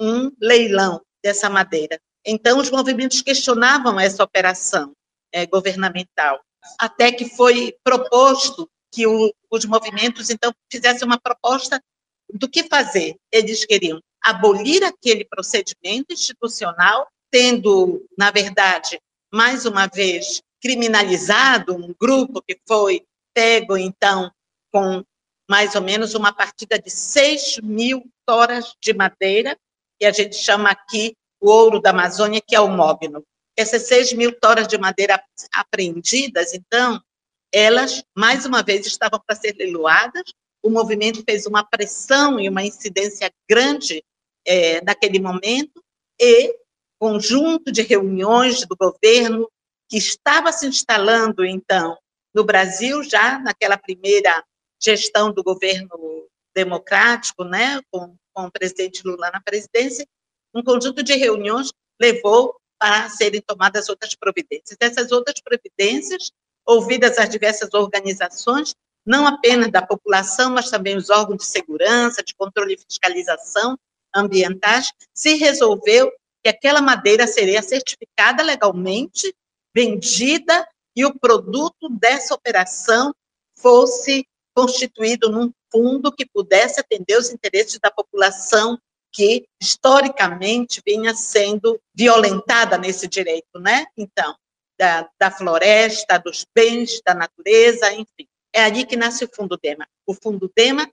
[0.00, 1.98] um leilão dessa madeira.
[2.24, 4.92] Então, os movimentos questionavam essa operação
[5.32, 6.40] é, governamental,
[6.78, 11.80] até que foi proposto que o, os movimentos, então, fizessem uma proposta
[12.32, 13.16] do que fazer.
[13.32, 18.98] Eles queriam abolir aquele procedimento institucional, tendo, na verdade,
[19.32, 23.02] mais uma vez, criminalizado um grupo que foi
[23.34, 24.30] pego, então,
[24.72, 25.04] com
[25.48, 29.56] mais ou menos uma partida de 6 mil toras de madeira,
[29.98, 33.24] que a gente chama aqui o ouro da Amazônia, que é o mogno.
[33.56, 35.22] Essas 6 mil toras de madeira
[35.54, 37.00] apreendidas, então,
[37.52, 40.24] elas, mais uma vez, estavam para ser leiloadas,
[40.62, 44.04] o movimento fez uma pressão e uma incidência grande
[44.46, 45.82] é, naquele momento,
[46.20, 46.54] e
[47.00, 49.48] conjunto de reuniões do governo
[49.88, 51.96] que estava se instalando, então,
[52.38, 54.44] no Brasil, já naquela primeira
[54.80, 56.24] gestão do governo
[56.54, 60.06] democrático, né, com, com o presidente Lula na presidência,
[60.54, 64.76] um conjunto de reuniões levou para serem tomadas outras providências.
[64.80, 66.30] Essas outras providências,
[66.64, 68.72] ouvidas as diversas organizações,
[69.04, 73.76] não apenas da população, mas também os órgãos de segurança, de controle e fiscalização
[74.14, 76.08] ambientais, se resolveu
[76.44, 79.34] que aquela madeira seria certificada legalmente,
[79.74, 80.64] vendida
[80.98, 83.14] e o produto dessa operação
[83.56, 88.76] fosse constituído num fundo que pudesse atender os interesses da população
[89.12, 93.86] que historicamente vinha sendo violentada nesse direito, né?
[93.96, 94.34] Então,
[94.76, 98.26] da, da floresta, dos bens, da natureza, enfim.
[98.52, 99.86] É ali que nasce o Fundo Dema.
[100.04, 100.90] O Fundo Dema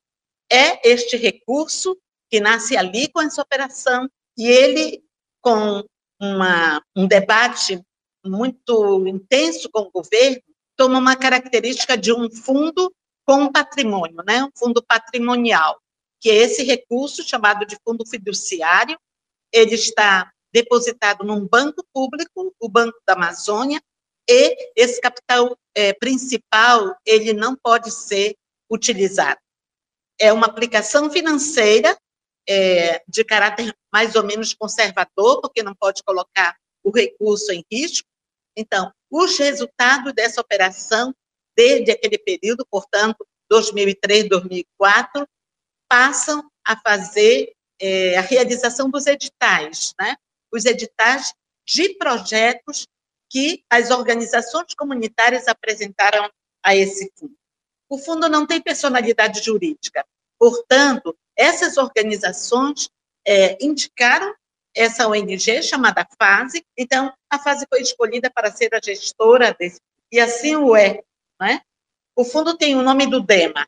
[0.52, 1.98] é este recurso
[2.30, 5.04] que nasce ali com essa operação e ele,
[5.42, 5.84] com
[6.22, 7.84] uma, um debate
[8.26, 10.42] muito intenso com o governo,
[10.76, 12.94] toma uma característica de um fundo
[13.26, 14.44] com patrimônio, né?
[14.44, 15.80] um fundo patrimonial,
[16.22, 18.98] que é esse recurso chamado de fundo fiduciário,
[19.52, 23.82] ele está depositado num banco público, o Banco da Amazônia,
[24.28, 28.36] e esse capital é, principal, ele não pode ser
[28.70, 29.40] utilizado.
[30.20, 31.98] É uma aplicação financeira
[32.48, 38.08] é, de caráter mais ou menos conservador, porque não pode colocar o recurso em risco.
[38.56, 41.14] Então, os resultados dessa operação,
[41.56, 45.28] desde aquele período, portanto, 2003, 2004,
[45.88, 50.16] passam a fazer é, a realização dos editais, né?
[50.52, 51.34] Os editais
[51.68, 52.88] de projetos
[53.30, 56.30] que as organizações comunitárias apresentaram
[56.64, 57.36] a esse fundo.
[57.90, 60.06] O fundo não tem personalidade jurídica,
[60.40, 62.90] portanto, essas organizações
[63.28, 64.34] é, indicaram
[64.76, 69.80] essa ONG chamada FASE, então a FASE foi escolhida para ser a gestora desse,
[70.12, 71.02] e assim o é,
[71.40, 71.62] né?
[72.16, 73.68] O fundo tem o nome do DEMA.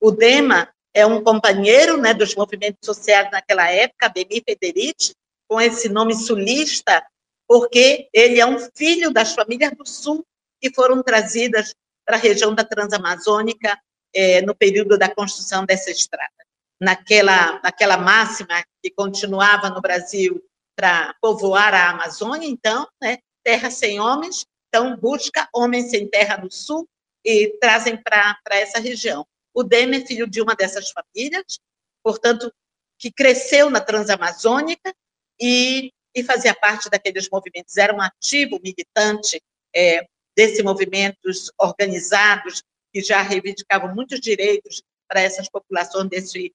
[0.00, 5.14] O DEMA é um companheiro né, dos movimentos sociais naquela época, Demi Federici,
[5.48, 7.02] com esse nome sulista,
[7.46, 10.24] porque ele é um filho das famílias do Sul
[10.60, 11.74] que foram trazidas
[12.04, 13.78] para a região da Transamazônica
[14.14, 16.47] é, no período da construção dessa estrada.
[16.80, 20.40] Naquela, naquela máxima que continuava no Brasil
[20.76, 26.50] para povoar a Amazônia, então, né, terra sem homens, então busca homens sem terra no
[26.50, 26.88] Sul
[27.24, 29.26] e trazem para essa região.
[29.52, 31.58] O Deme é filho de uma dessas famílias,
[32.02, 32.52] portanto,
[32.98, 34.94] que cresceu na Transamazônica
[35.40, 39.40] e, e fazia parte daqueles movimentos, era um ativo militante
[39.74, 40.06] é,
[40.36, 42.62] desses movimentos organizados
[42.92, 46.52] que já reivindicavam muitos direitos para essas populações desse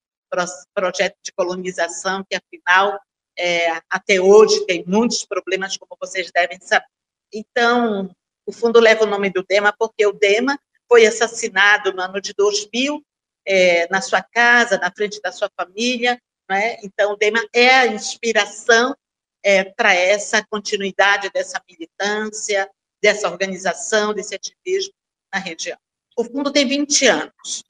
[0.73, 2.99] projeto de colonização, que afinal,
[3.38, 6.86] é, até hoje, tem muitos problemas, como vocês devem saber.
[7.34, 8.13] Então,
[8.45, 12.34] o fundo leva o nome do Dema porque o Dema foi assassinado no ano de
[12.34, 13.03] 2000,
[13.45, 16.19] é, na sua casa, na frente da sua família,
[16.49, 16.77] né?
[16.84, 18.95] Então, o Dema é a inspiração
[19.43, 22.69] é, para essa continuidade dessa militância,
[23.01, 24.93] dessa organização, desse ativismo
[25.34, 25.77] na região.
[26.17, 27.63] O fundo tem 20 anos.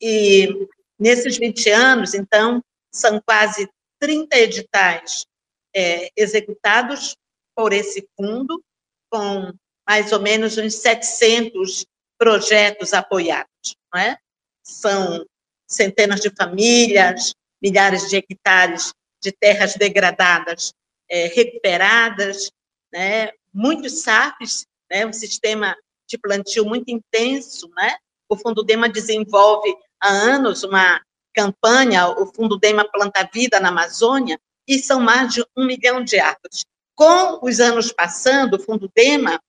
[0.00, 0.68] E
[1.02, 5.26] nesses 20 anos, então, são quase 30 editais
[5.74, 7.16] é, executados
[7.56, 8.62] por esse fundo,
[9.10, 9.52] com
[9.86, 11.84] mais ou menos uns 700
[12.16, 13.76] projetos apoiados.
[13.92, 14.16] Não é?
[14.62, 15.26] São
[15.68, 20.72] centenas de famílias, milhares de hectares de terras degradadas
[21.10, 22.50] é, recuperadas,
[22.92, 23.32] né?
[23.52, 25.04] muitos SAFs, né?
[25.04, 25.76] um sistema
[26.08, 27.68] de plantio muito intenso.
[27.76, 27.96] Né?
[28.28, 31.00] O Fundo Dema desenvolve há anos uma
[31.32, 36.18] campanha, o Fundo Dema Planta Vida na Amazônia, e são mais de um milhão de
[36.18, 36.64] árvores.
[36.94, 39.40] Com os anos passando, o Fundo Dema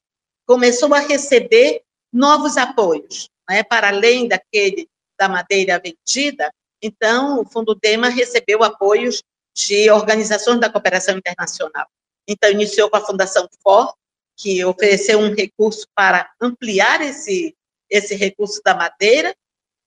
[0.45, 1.82] começou a receber
[2.12, 4.88] novos apoios, né, para além daquele
[5.20, 6.51] da madeira vendida.
[6.82, 9.24] Então, o Fundo Dema recebeu apoios
[9.56, 11.88] de organizações da cooperação internacional.
[12.28, 13.93] Então, iniciou com a Fundação FOR,
[14.38, 17.56] que ofereceu um recurso para ampliar esse,
[17.89, 19.36] esse recurso da madeira,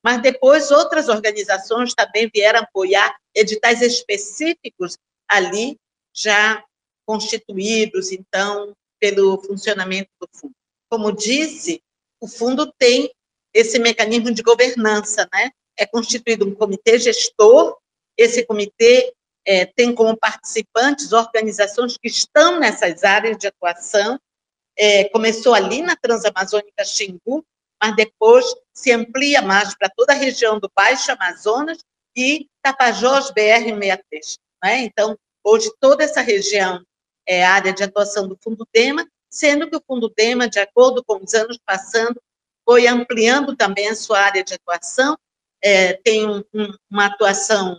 [0.06, 4.96] mas depois outras organizações também vieram apoiar editais específicos
[5.28, 5.76] ali,
[6.14, 6.62] já
[7.04, 10.54] constituídos, então, pelo funcionamento do fundo.
[10.88, 11.82] Como disse,
[12.20, 13.10] o fundo tem
[13.52, 15.50] esse mecanismo de governança, né?
[15.76, 17.76] É constituído um comitê gestor,
[18.16, 19.12] esse comitê
[19.44, 24.20] é, tem como participantes organizações que estão nessas áreas de atuação.
[24.78, 27.44] É, começou ali na Transamazônica Xingu,
[27.86, 31.78] mas depois se amplia mais para toda a região do Baixo Amazonas
[32.16, 34.38] e Tapajós BR-63.
[34.64, 34.80] Né?
[34.80, 36.82] Então, hoje toda essa região
[37.24, 41.22] é área de atuação do Fundo DEMA, sendo que o Fundo DEMA, de acordo com
[41.22, 42.20] os anos passando,
[42.64, 45.16] foi ampliando também a sua área de atuação,
[45.62, 47.78] é, tem um, um, uma atuação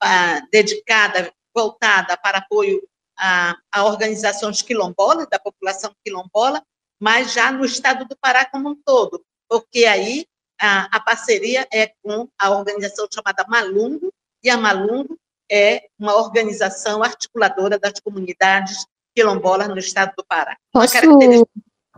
[0.00, 2.80] ah, dedicada, voltada para apoio
[3.18, 6.62] a, a organizações quilombolas, da população quilombola,
[7.00, 10.24] mas já no estado do Pará como um todo, porque aí
[10.58, 14.10] a, a parceria é com a organização chamada Malungo,
[14.42, 15.18] e a Malungo
[15.50, 20.56] é uma organização articuladora das comunidades quilombolas no estado do Pará.
[20.72, 20.96] Posso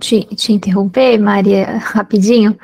[0.00, 2.58] te, te interromper, Maria, rapidinho?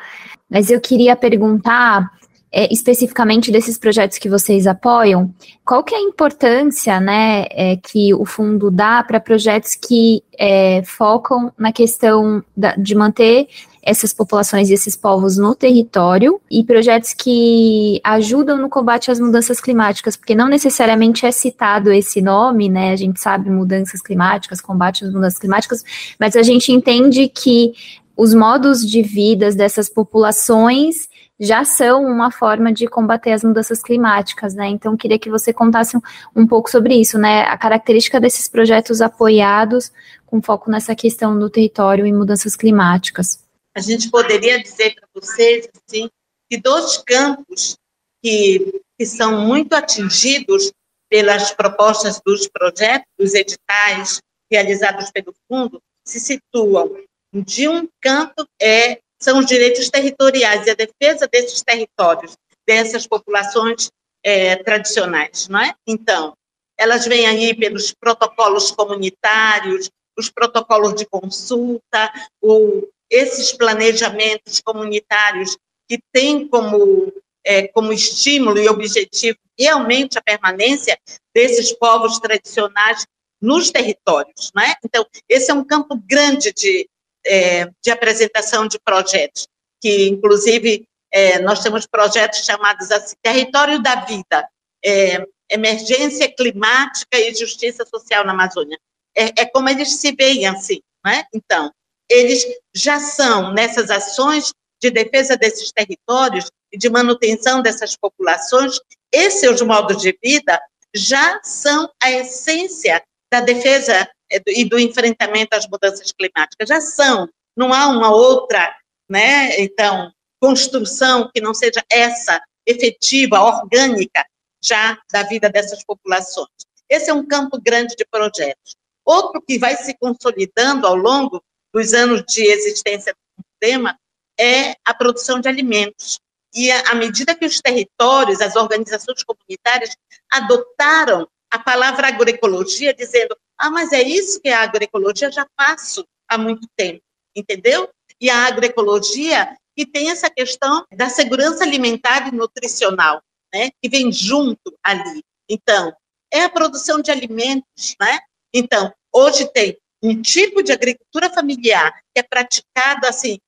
[0.51, 2.11] Mas eu queria perguntar
[2.51, 5.33] é, especificamente desses projetos que vocês apoiam,
[5.65, 10.83] qual que é a importância né, é, que o fundo dá para projetos que é,
[10.83, 13.47] focam na questão da, de manter
[13.83, 19.61] essas populações e esses povos no território e projetos que ajudam no combate às mudanças
[19.61, 22.93] climáticas, porque não necessariamente é citado esse nome, né?
[22.93, 25.83] A gente sabe mudanças climáticas, combate às mudanças climáticas,
[26.19, 27.73] mas a gente entende que
[28.17, 31.09] os modos de vida dessas populações
[31.39, 34.69] já são uma forma de combater as mudanças climáticas, né?
[34.69, 36.01] Então, queria que você contasse um,
[36.37, 37.45] um pouco sobre isso, né?
[37.45, 39.91] A característica desses projetos apoiados
[40.27, 43.39] com foco nessa questão do território e mudanças climáticas
[43.77, 46.11] a gente poderia dizer para vocês assim,
[46.51, 47.77] que dois campos
[48.23, 50.73] que, que são muito atingidos
[51.09, 56.97] pelas propostas dos projetos, dos editais realizados pelo fundo, se situam.
[57.33, 63.91] De um canto é, são os direitos territoriais e a defesa desses territórios, dessas populações
[64.23, 65.75] é, tradicionais, não é?
[65.87, 66.35] Então,
[66.77, 75.57] elas vêm aí pelos protocolos comunitários, os protocolos de consulta, o, esses planejamentos comunitários
[75.89, 77.13] que têm como,
[77.45, 80.99] é, como estímulo e objetivo realmente a permanência
[81.35, 83.05] desses povos tradicionais
[83.41, 84.51] nos territórios.
[84.55, 84.75] Né?
[84.85, 86.89] Então, esse é um campo grande de,
[87.27, 89.49] é, de apresentação de projetos,
[89.81, 94.49] que, inclusive, é, nós temos projetos chamados assim, Território da Vida,
[94.85, 98.79] é, Emergência Climática e Justiça Social na Amazônia.
[99.17, 100.81] É, é como eles se veem assim.
[101.05, 101.25] Né?
[101.35, 101.73] Então,
[102.11, 102.45] eles
[102.75, 104.53] já são, nessas ações
[104.83, 108.79] de defesa desses territórios e de manutenção dessas populações,
[109.13, 110.61] e seus modos de vida
[110.95, 117.29] já são a essência da defesa eh, e do enfrentamento às mudanças climáticas, já são,
[117.57, 118.75] não há uma outra,
[119.09, 124.25] né, então, construção que não seja essa efetiva, orgânica,
[124.63, 126.49] já da vida dessas populações.
[126.89, 128.75] Esse é um campo grande de projetos.
[129.05, 131.43] Outro que vai se consolidando ao longo
[131.73, 133.99] dos anos de existência do sistema
[134.39, 136.19] é a produção de alimentos.
[136.55, 139.97] E à medida que os territórios, as organizações comunitárias
[140.33, 146.05] adotaram a palavra agroecologia, dizendo: ah, mas é isso que é a agroecologia, já faço
[146.29, 147.03] há muito tempo,
[147.37, 147.89] entendeu?
[148.21, 154.13] E a agroecologia que tem essa questão da segurança alimentar e nutricional, né, que vem
[154.13, 155.23] junto ali.
[155.49, 155.93] Então,
[156.33, 158.19] é a produção de alimentos, né?
[158.55, 163.39] Então, hoje tem um tipo de agricultura familiar que é praticado assim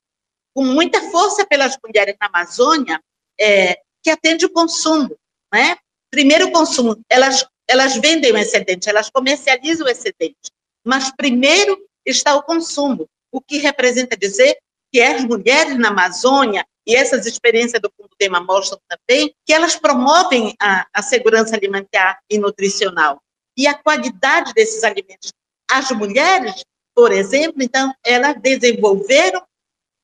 [0.54, 3.00] com muita força pelas mulheres na Amazônia,
[3.40, 5.16] é, que atende o consumo,
[5.52, 5.76] né?
[6.10, 10.50] Primeiro o consumo, elas elas vendem o excedente, elas comercializam o excedente,
[10.84, 14.58] mas primeiro está o consumo, o que representa dizer
[14.92, 19.76] que as mulheres na Amazônia e essas experiências do Fundo Tema mostram também que elas
[19.76, 23.22] promovem a, a segurança alimentar e nutricional
[23.56, 25.32] e a qualidade desses alimentos
[25.72, 26.62] as mulheres,
[26.94, 29.42] por exemplo, então, elas desenvolveram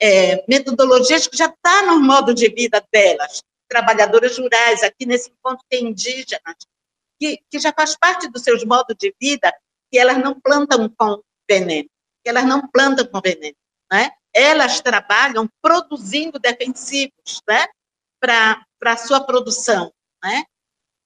[0.01, 3.43] é, metodologias que já estão tá no modo de vida delas.
[3.69, 6.57] Trabalhadoras rurais, aqui nesse encontro tem indígenas,
[7.21, 9.53] que, que já faz parte dos seus modos de vida,
[9.91, 11.89] que elas não plantam com veneno,
[12.25, 13.57] que elas não plantam com veneno,
[13.91, 14.11] né?
[14.35, 17.67] Elas trabalham produzindo defensivos, né?
[18.21, 19.93] Para a sua produção,
[20.23, 20.45] né?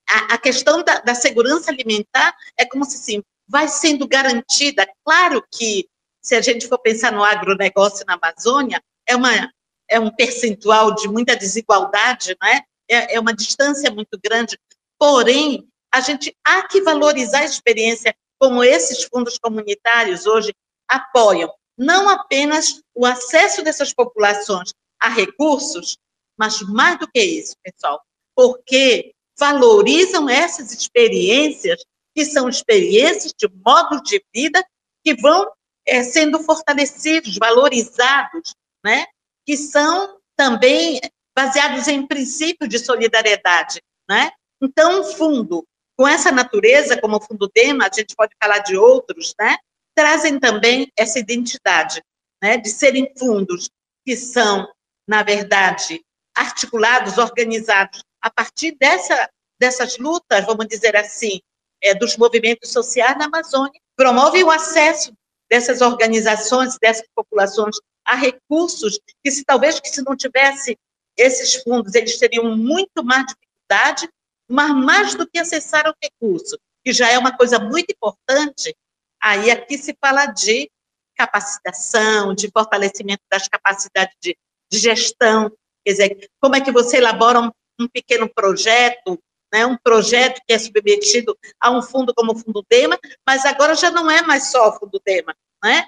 [0.08, 4.86] A, a questão da, da, segurança alimentar é como se assim, vai sendo garantida.
[5.04, 5.88] Claro que,
[6.20, 9.52] se a gente for pensar no agronegócio na Amazônia, é, uma,
[9.88, 12.62] é um percentual de muita desigualdade, não é?
[12.88, 13.14] é?
[13.14, 14.58] É uma distância muito grande.
[14.98, 20.52] Porém, a gente há que valorizar a experiência como esses fundos comunitários hoje
[20.88, 25.96] apoiam, não apenas o acesso dessas populações a recursos,
[26.38, 28.02] mas mais do que isso, pessoal,
[28.34, 31.82] porque valorizam essas experiências
[32.14, 34.64] que são experiências de modo de vida
[35.04, 35.50] que vão
[35.86, 38.54] é, sendo fortalecidos, valorizados,
[38.84, 39.06] né?
[39.46, 41.00] que são também
[41.36, 43.80] baseados em princípios de solidariedade.
[44.08, 44.30] Né?
[44.60, 48.76] Então, um fundo com essa natureza, como o Fundo DEMA, a gente pode falar de
[48.76, 49.56] outros, né?
[49.94, 52.02] trazem também essa identidade
[52.42, 52.56] né?
[52.56, 53.70] de serem fundos
[54.06, 54.68] que são,
[55.06, 56.02] na verdade,
[56.34, 59.28] articulados, organizados a partir dessa,
[59.60, 61.40] dessas lutas, vamos dizer assim,
[61.82, 65.12] é, dos movimentos sociais na Amazônia, promove o acesso
[65.50, 70.78] dessas organizações, dessas populações a recursos que se talvez que se não tivesse
[71.16, 74.08] esses fundos eles teriam muito mais dificuldade,
[74.48, 78.74] mas mais do que acessar o recurso, que já é uma coisa muito importante,
[79.20, 80.70] aí aqui se fala de
[81.16, 84.36] capacitação, de fortalecimento das capacidades de,
[84.70, 85.50] de gestão,
[85.84, 89.18] quer dizer, como é que você elabora um, um pequeno projeto,
[89.52, 93.74] né, um projeto que é submetido a um fundo como o Fundo Dema, mas agora
[93.74, 95.84] já não é mais só o Fundo Dema, né?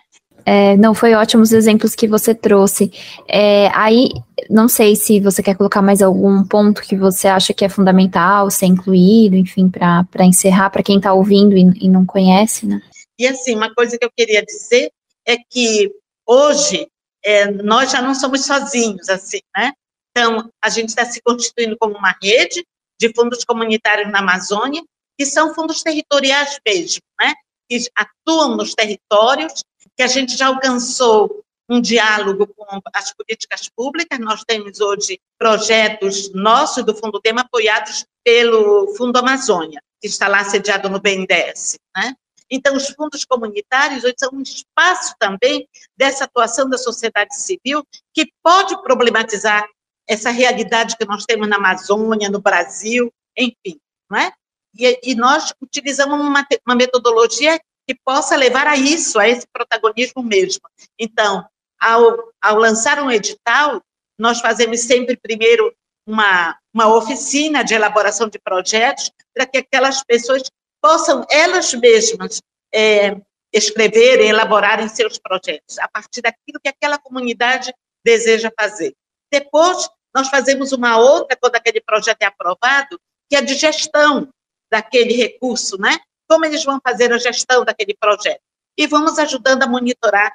[0.46, 2.92] É, não, foi ótimos exemplos que você trouxe.
[3.26, 4.10] É, aí,
[4.50, 8.50] não sei se você quer colocar mais algum ponto que você acha que é fundamental
[8.50, 12.82] ser incluído, enfim, para encerrar, para quem está ouvindo e, e, não conhece, né?
[13.18, 14.90] E assim, uma coisa que eu queria dizer
[15.26, 15.90] é que
[16.26, 16.88] hoje
[17.24, 19.72] é, nós já não somos sozinhos, assim, né?
[20.10, 22.64] Então, a gente está se constituindo como uma rede
[23.00, 24.82] de fundos comunitários na Amazônia,
[25.18, 27.32] que são fundos territoriais mesmo, né?
[27.68, 29.64] Que atuam nos territórios
[29.96, 34.18] que a gente já alcançou um diálogo com as políticas públicas.
[34.18, 40.44] Nós temos hoje projetos nossos do Fundo Tema apoiados pelo Fundo Amazônia, que está lá
[40.44, 41.78] sediado no BNDES.
[41.96, 42.14] Né?
[42.50, 45.66] Então, os fundos comunitários hoje são um espaço também
[45.96, 49.66] dessa atuação da sociedade civil que pode problematizar
[50.08, 53.78] essa realidade que nós temos na Amazônia, no Brasil, enfim,
[54.10, 54.32] não é?
[54.76, 60.22] E, e nós utilizamos uma, uma metodologia que possa levar a isso, a esse protagonismo
[60.22, 60.62] mesmo.
[60.98, 61.46] Então,
[61.80, 63.80] ao, ao lançar um edital,
[64.18, 65.74] nós fazemos sempre primeiro
[66.06, 70.42] uma, uma oficina de elaboração de projetos para que aquelas pessoas
[70.82, 72.42] possam elas mesmas
[72.72, 73.16] é,
[73.52, 77.72] escreverem, elaborarem seus projetos, a partir daquilo que aquela comunidade
[78.04, 78.94] deseja fazer.
[79.34, 84.28] Depois, nós fazemos uma outra, quando aquele projeto é aprovado, que é de gestão
[84.70, 85.98] daquele recurso, né?
[86.28, 88.40] como eles vão fazer a gestão daquele projeto.
[88.78, 90.32] E vamos ajudando a monitorar.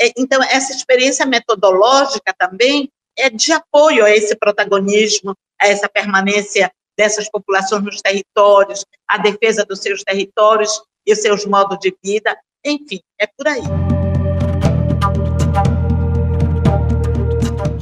[0.00, 6.72] É, então, essa experiência metodológica também é de apoio a esse protagonismo, a essa permanência
[6.98, 12.36] dessas populações nos territórios, a defesa dos seus territórios e os seus modos de vida,
[12.64, 13.99] enfim, é por aí.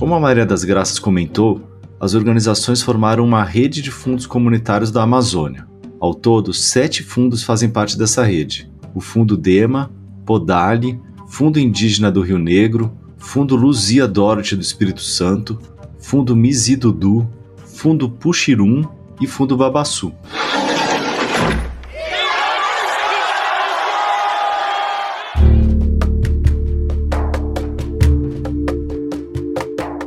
[0.08, 1.60] Como a Maria das Graças comentou,
[2.00, 5.68] as organizações formaram uma rede de fundos comunitários da Amazônia.
[6.00, 9.90] Ao todo, sete fundos fazem parte dessa rede: o Fundo Dema,
[10.24, 15.58] Podali, Fundo Indígena do Rio Negro, Fundo Luzia Dorothy do Espírito Santo,
[15.98, 17.28] Fundo Mizidudu,
[17.66, 18.88] Fundo Puxirum
[19.20, 20.10] e Fundo Babaçu.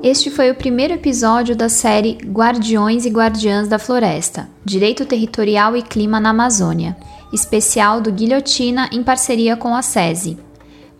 [0.03, 5.83] Este foi o primeiro episódio da série Guardiões e Guardiãs da Floresta Direito Territorial e
[5.83, 6.97] Clima na Amazônia,
[7.31, 10.39] especial do Guilhotina em parceria com a SESI.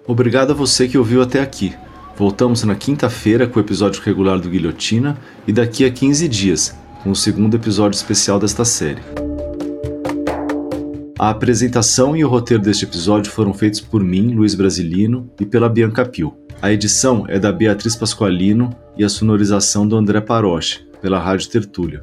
[0.07, 1.75] Obrigado a você que ouviu até aqui.
[2.17, 5.19] Voltamos na quinta-feira com o episódio regular do Guilhotina
[5.49, 9.30] e daqui a 15 dias, com o segundo episódio especial desta série.
[11.21, 15.69] A apresentação e o roteiro deste episódio foram feitos por mim, Luiz Brasilino, e pela
[15.69, 16.35] Bianca Pio.
[16.63, 22.01] A edição é da Beatriz Pasqualino e a sonorização do André Paroche, pela Rádio Tertúlia.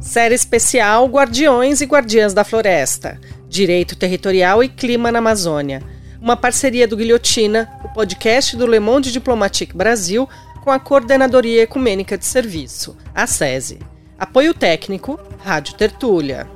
[0.00, 5.82] Série especial Guardiões e Guardiãs da Floresta Direito Territorial e Clima na Amazônia.
[6.18, 10.26] Uma parceria do Guilhotina, o podcast do Le Monde Diplomatique Brasil,
[10.64, 13.80] com a Coordenadoria Ecumênica de Serviço, a SESI.
[14.18, 16.48] Apoio técnico, Rádio Tertúlia.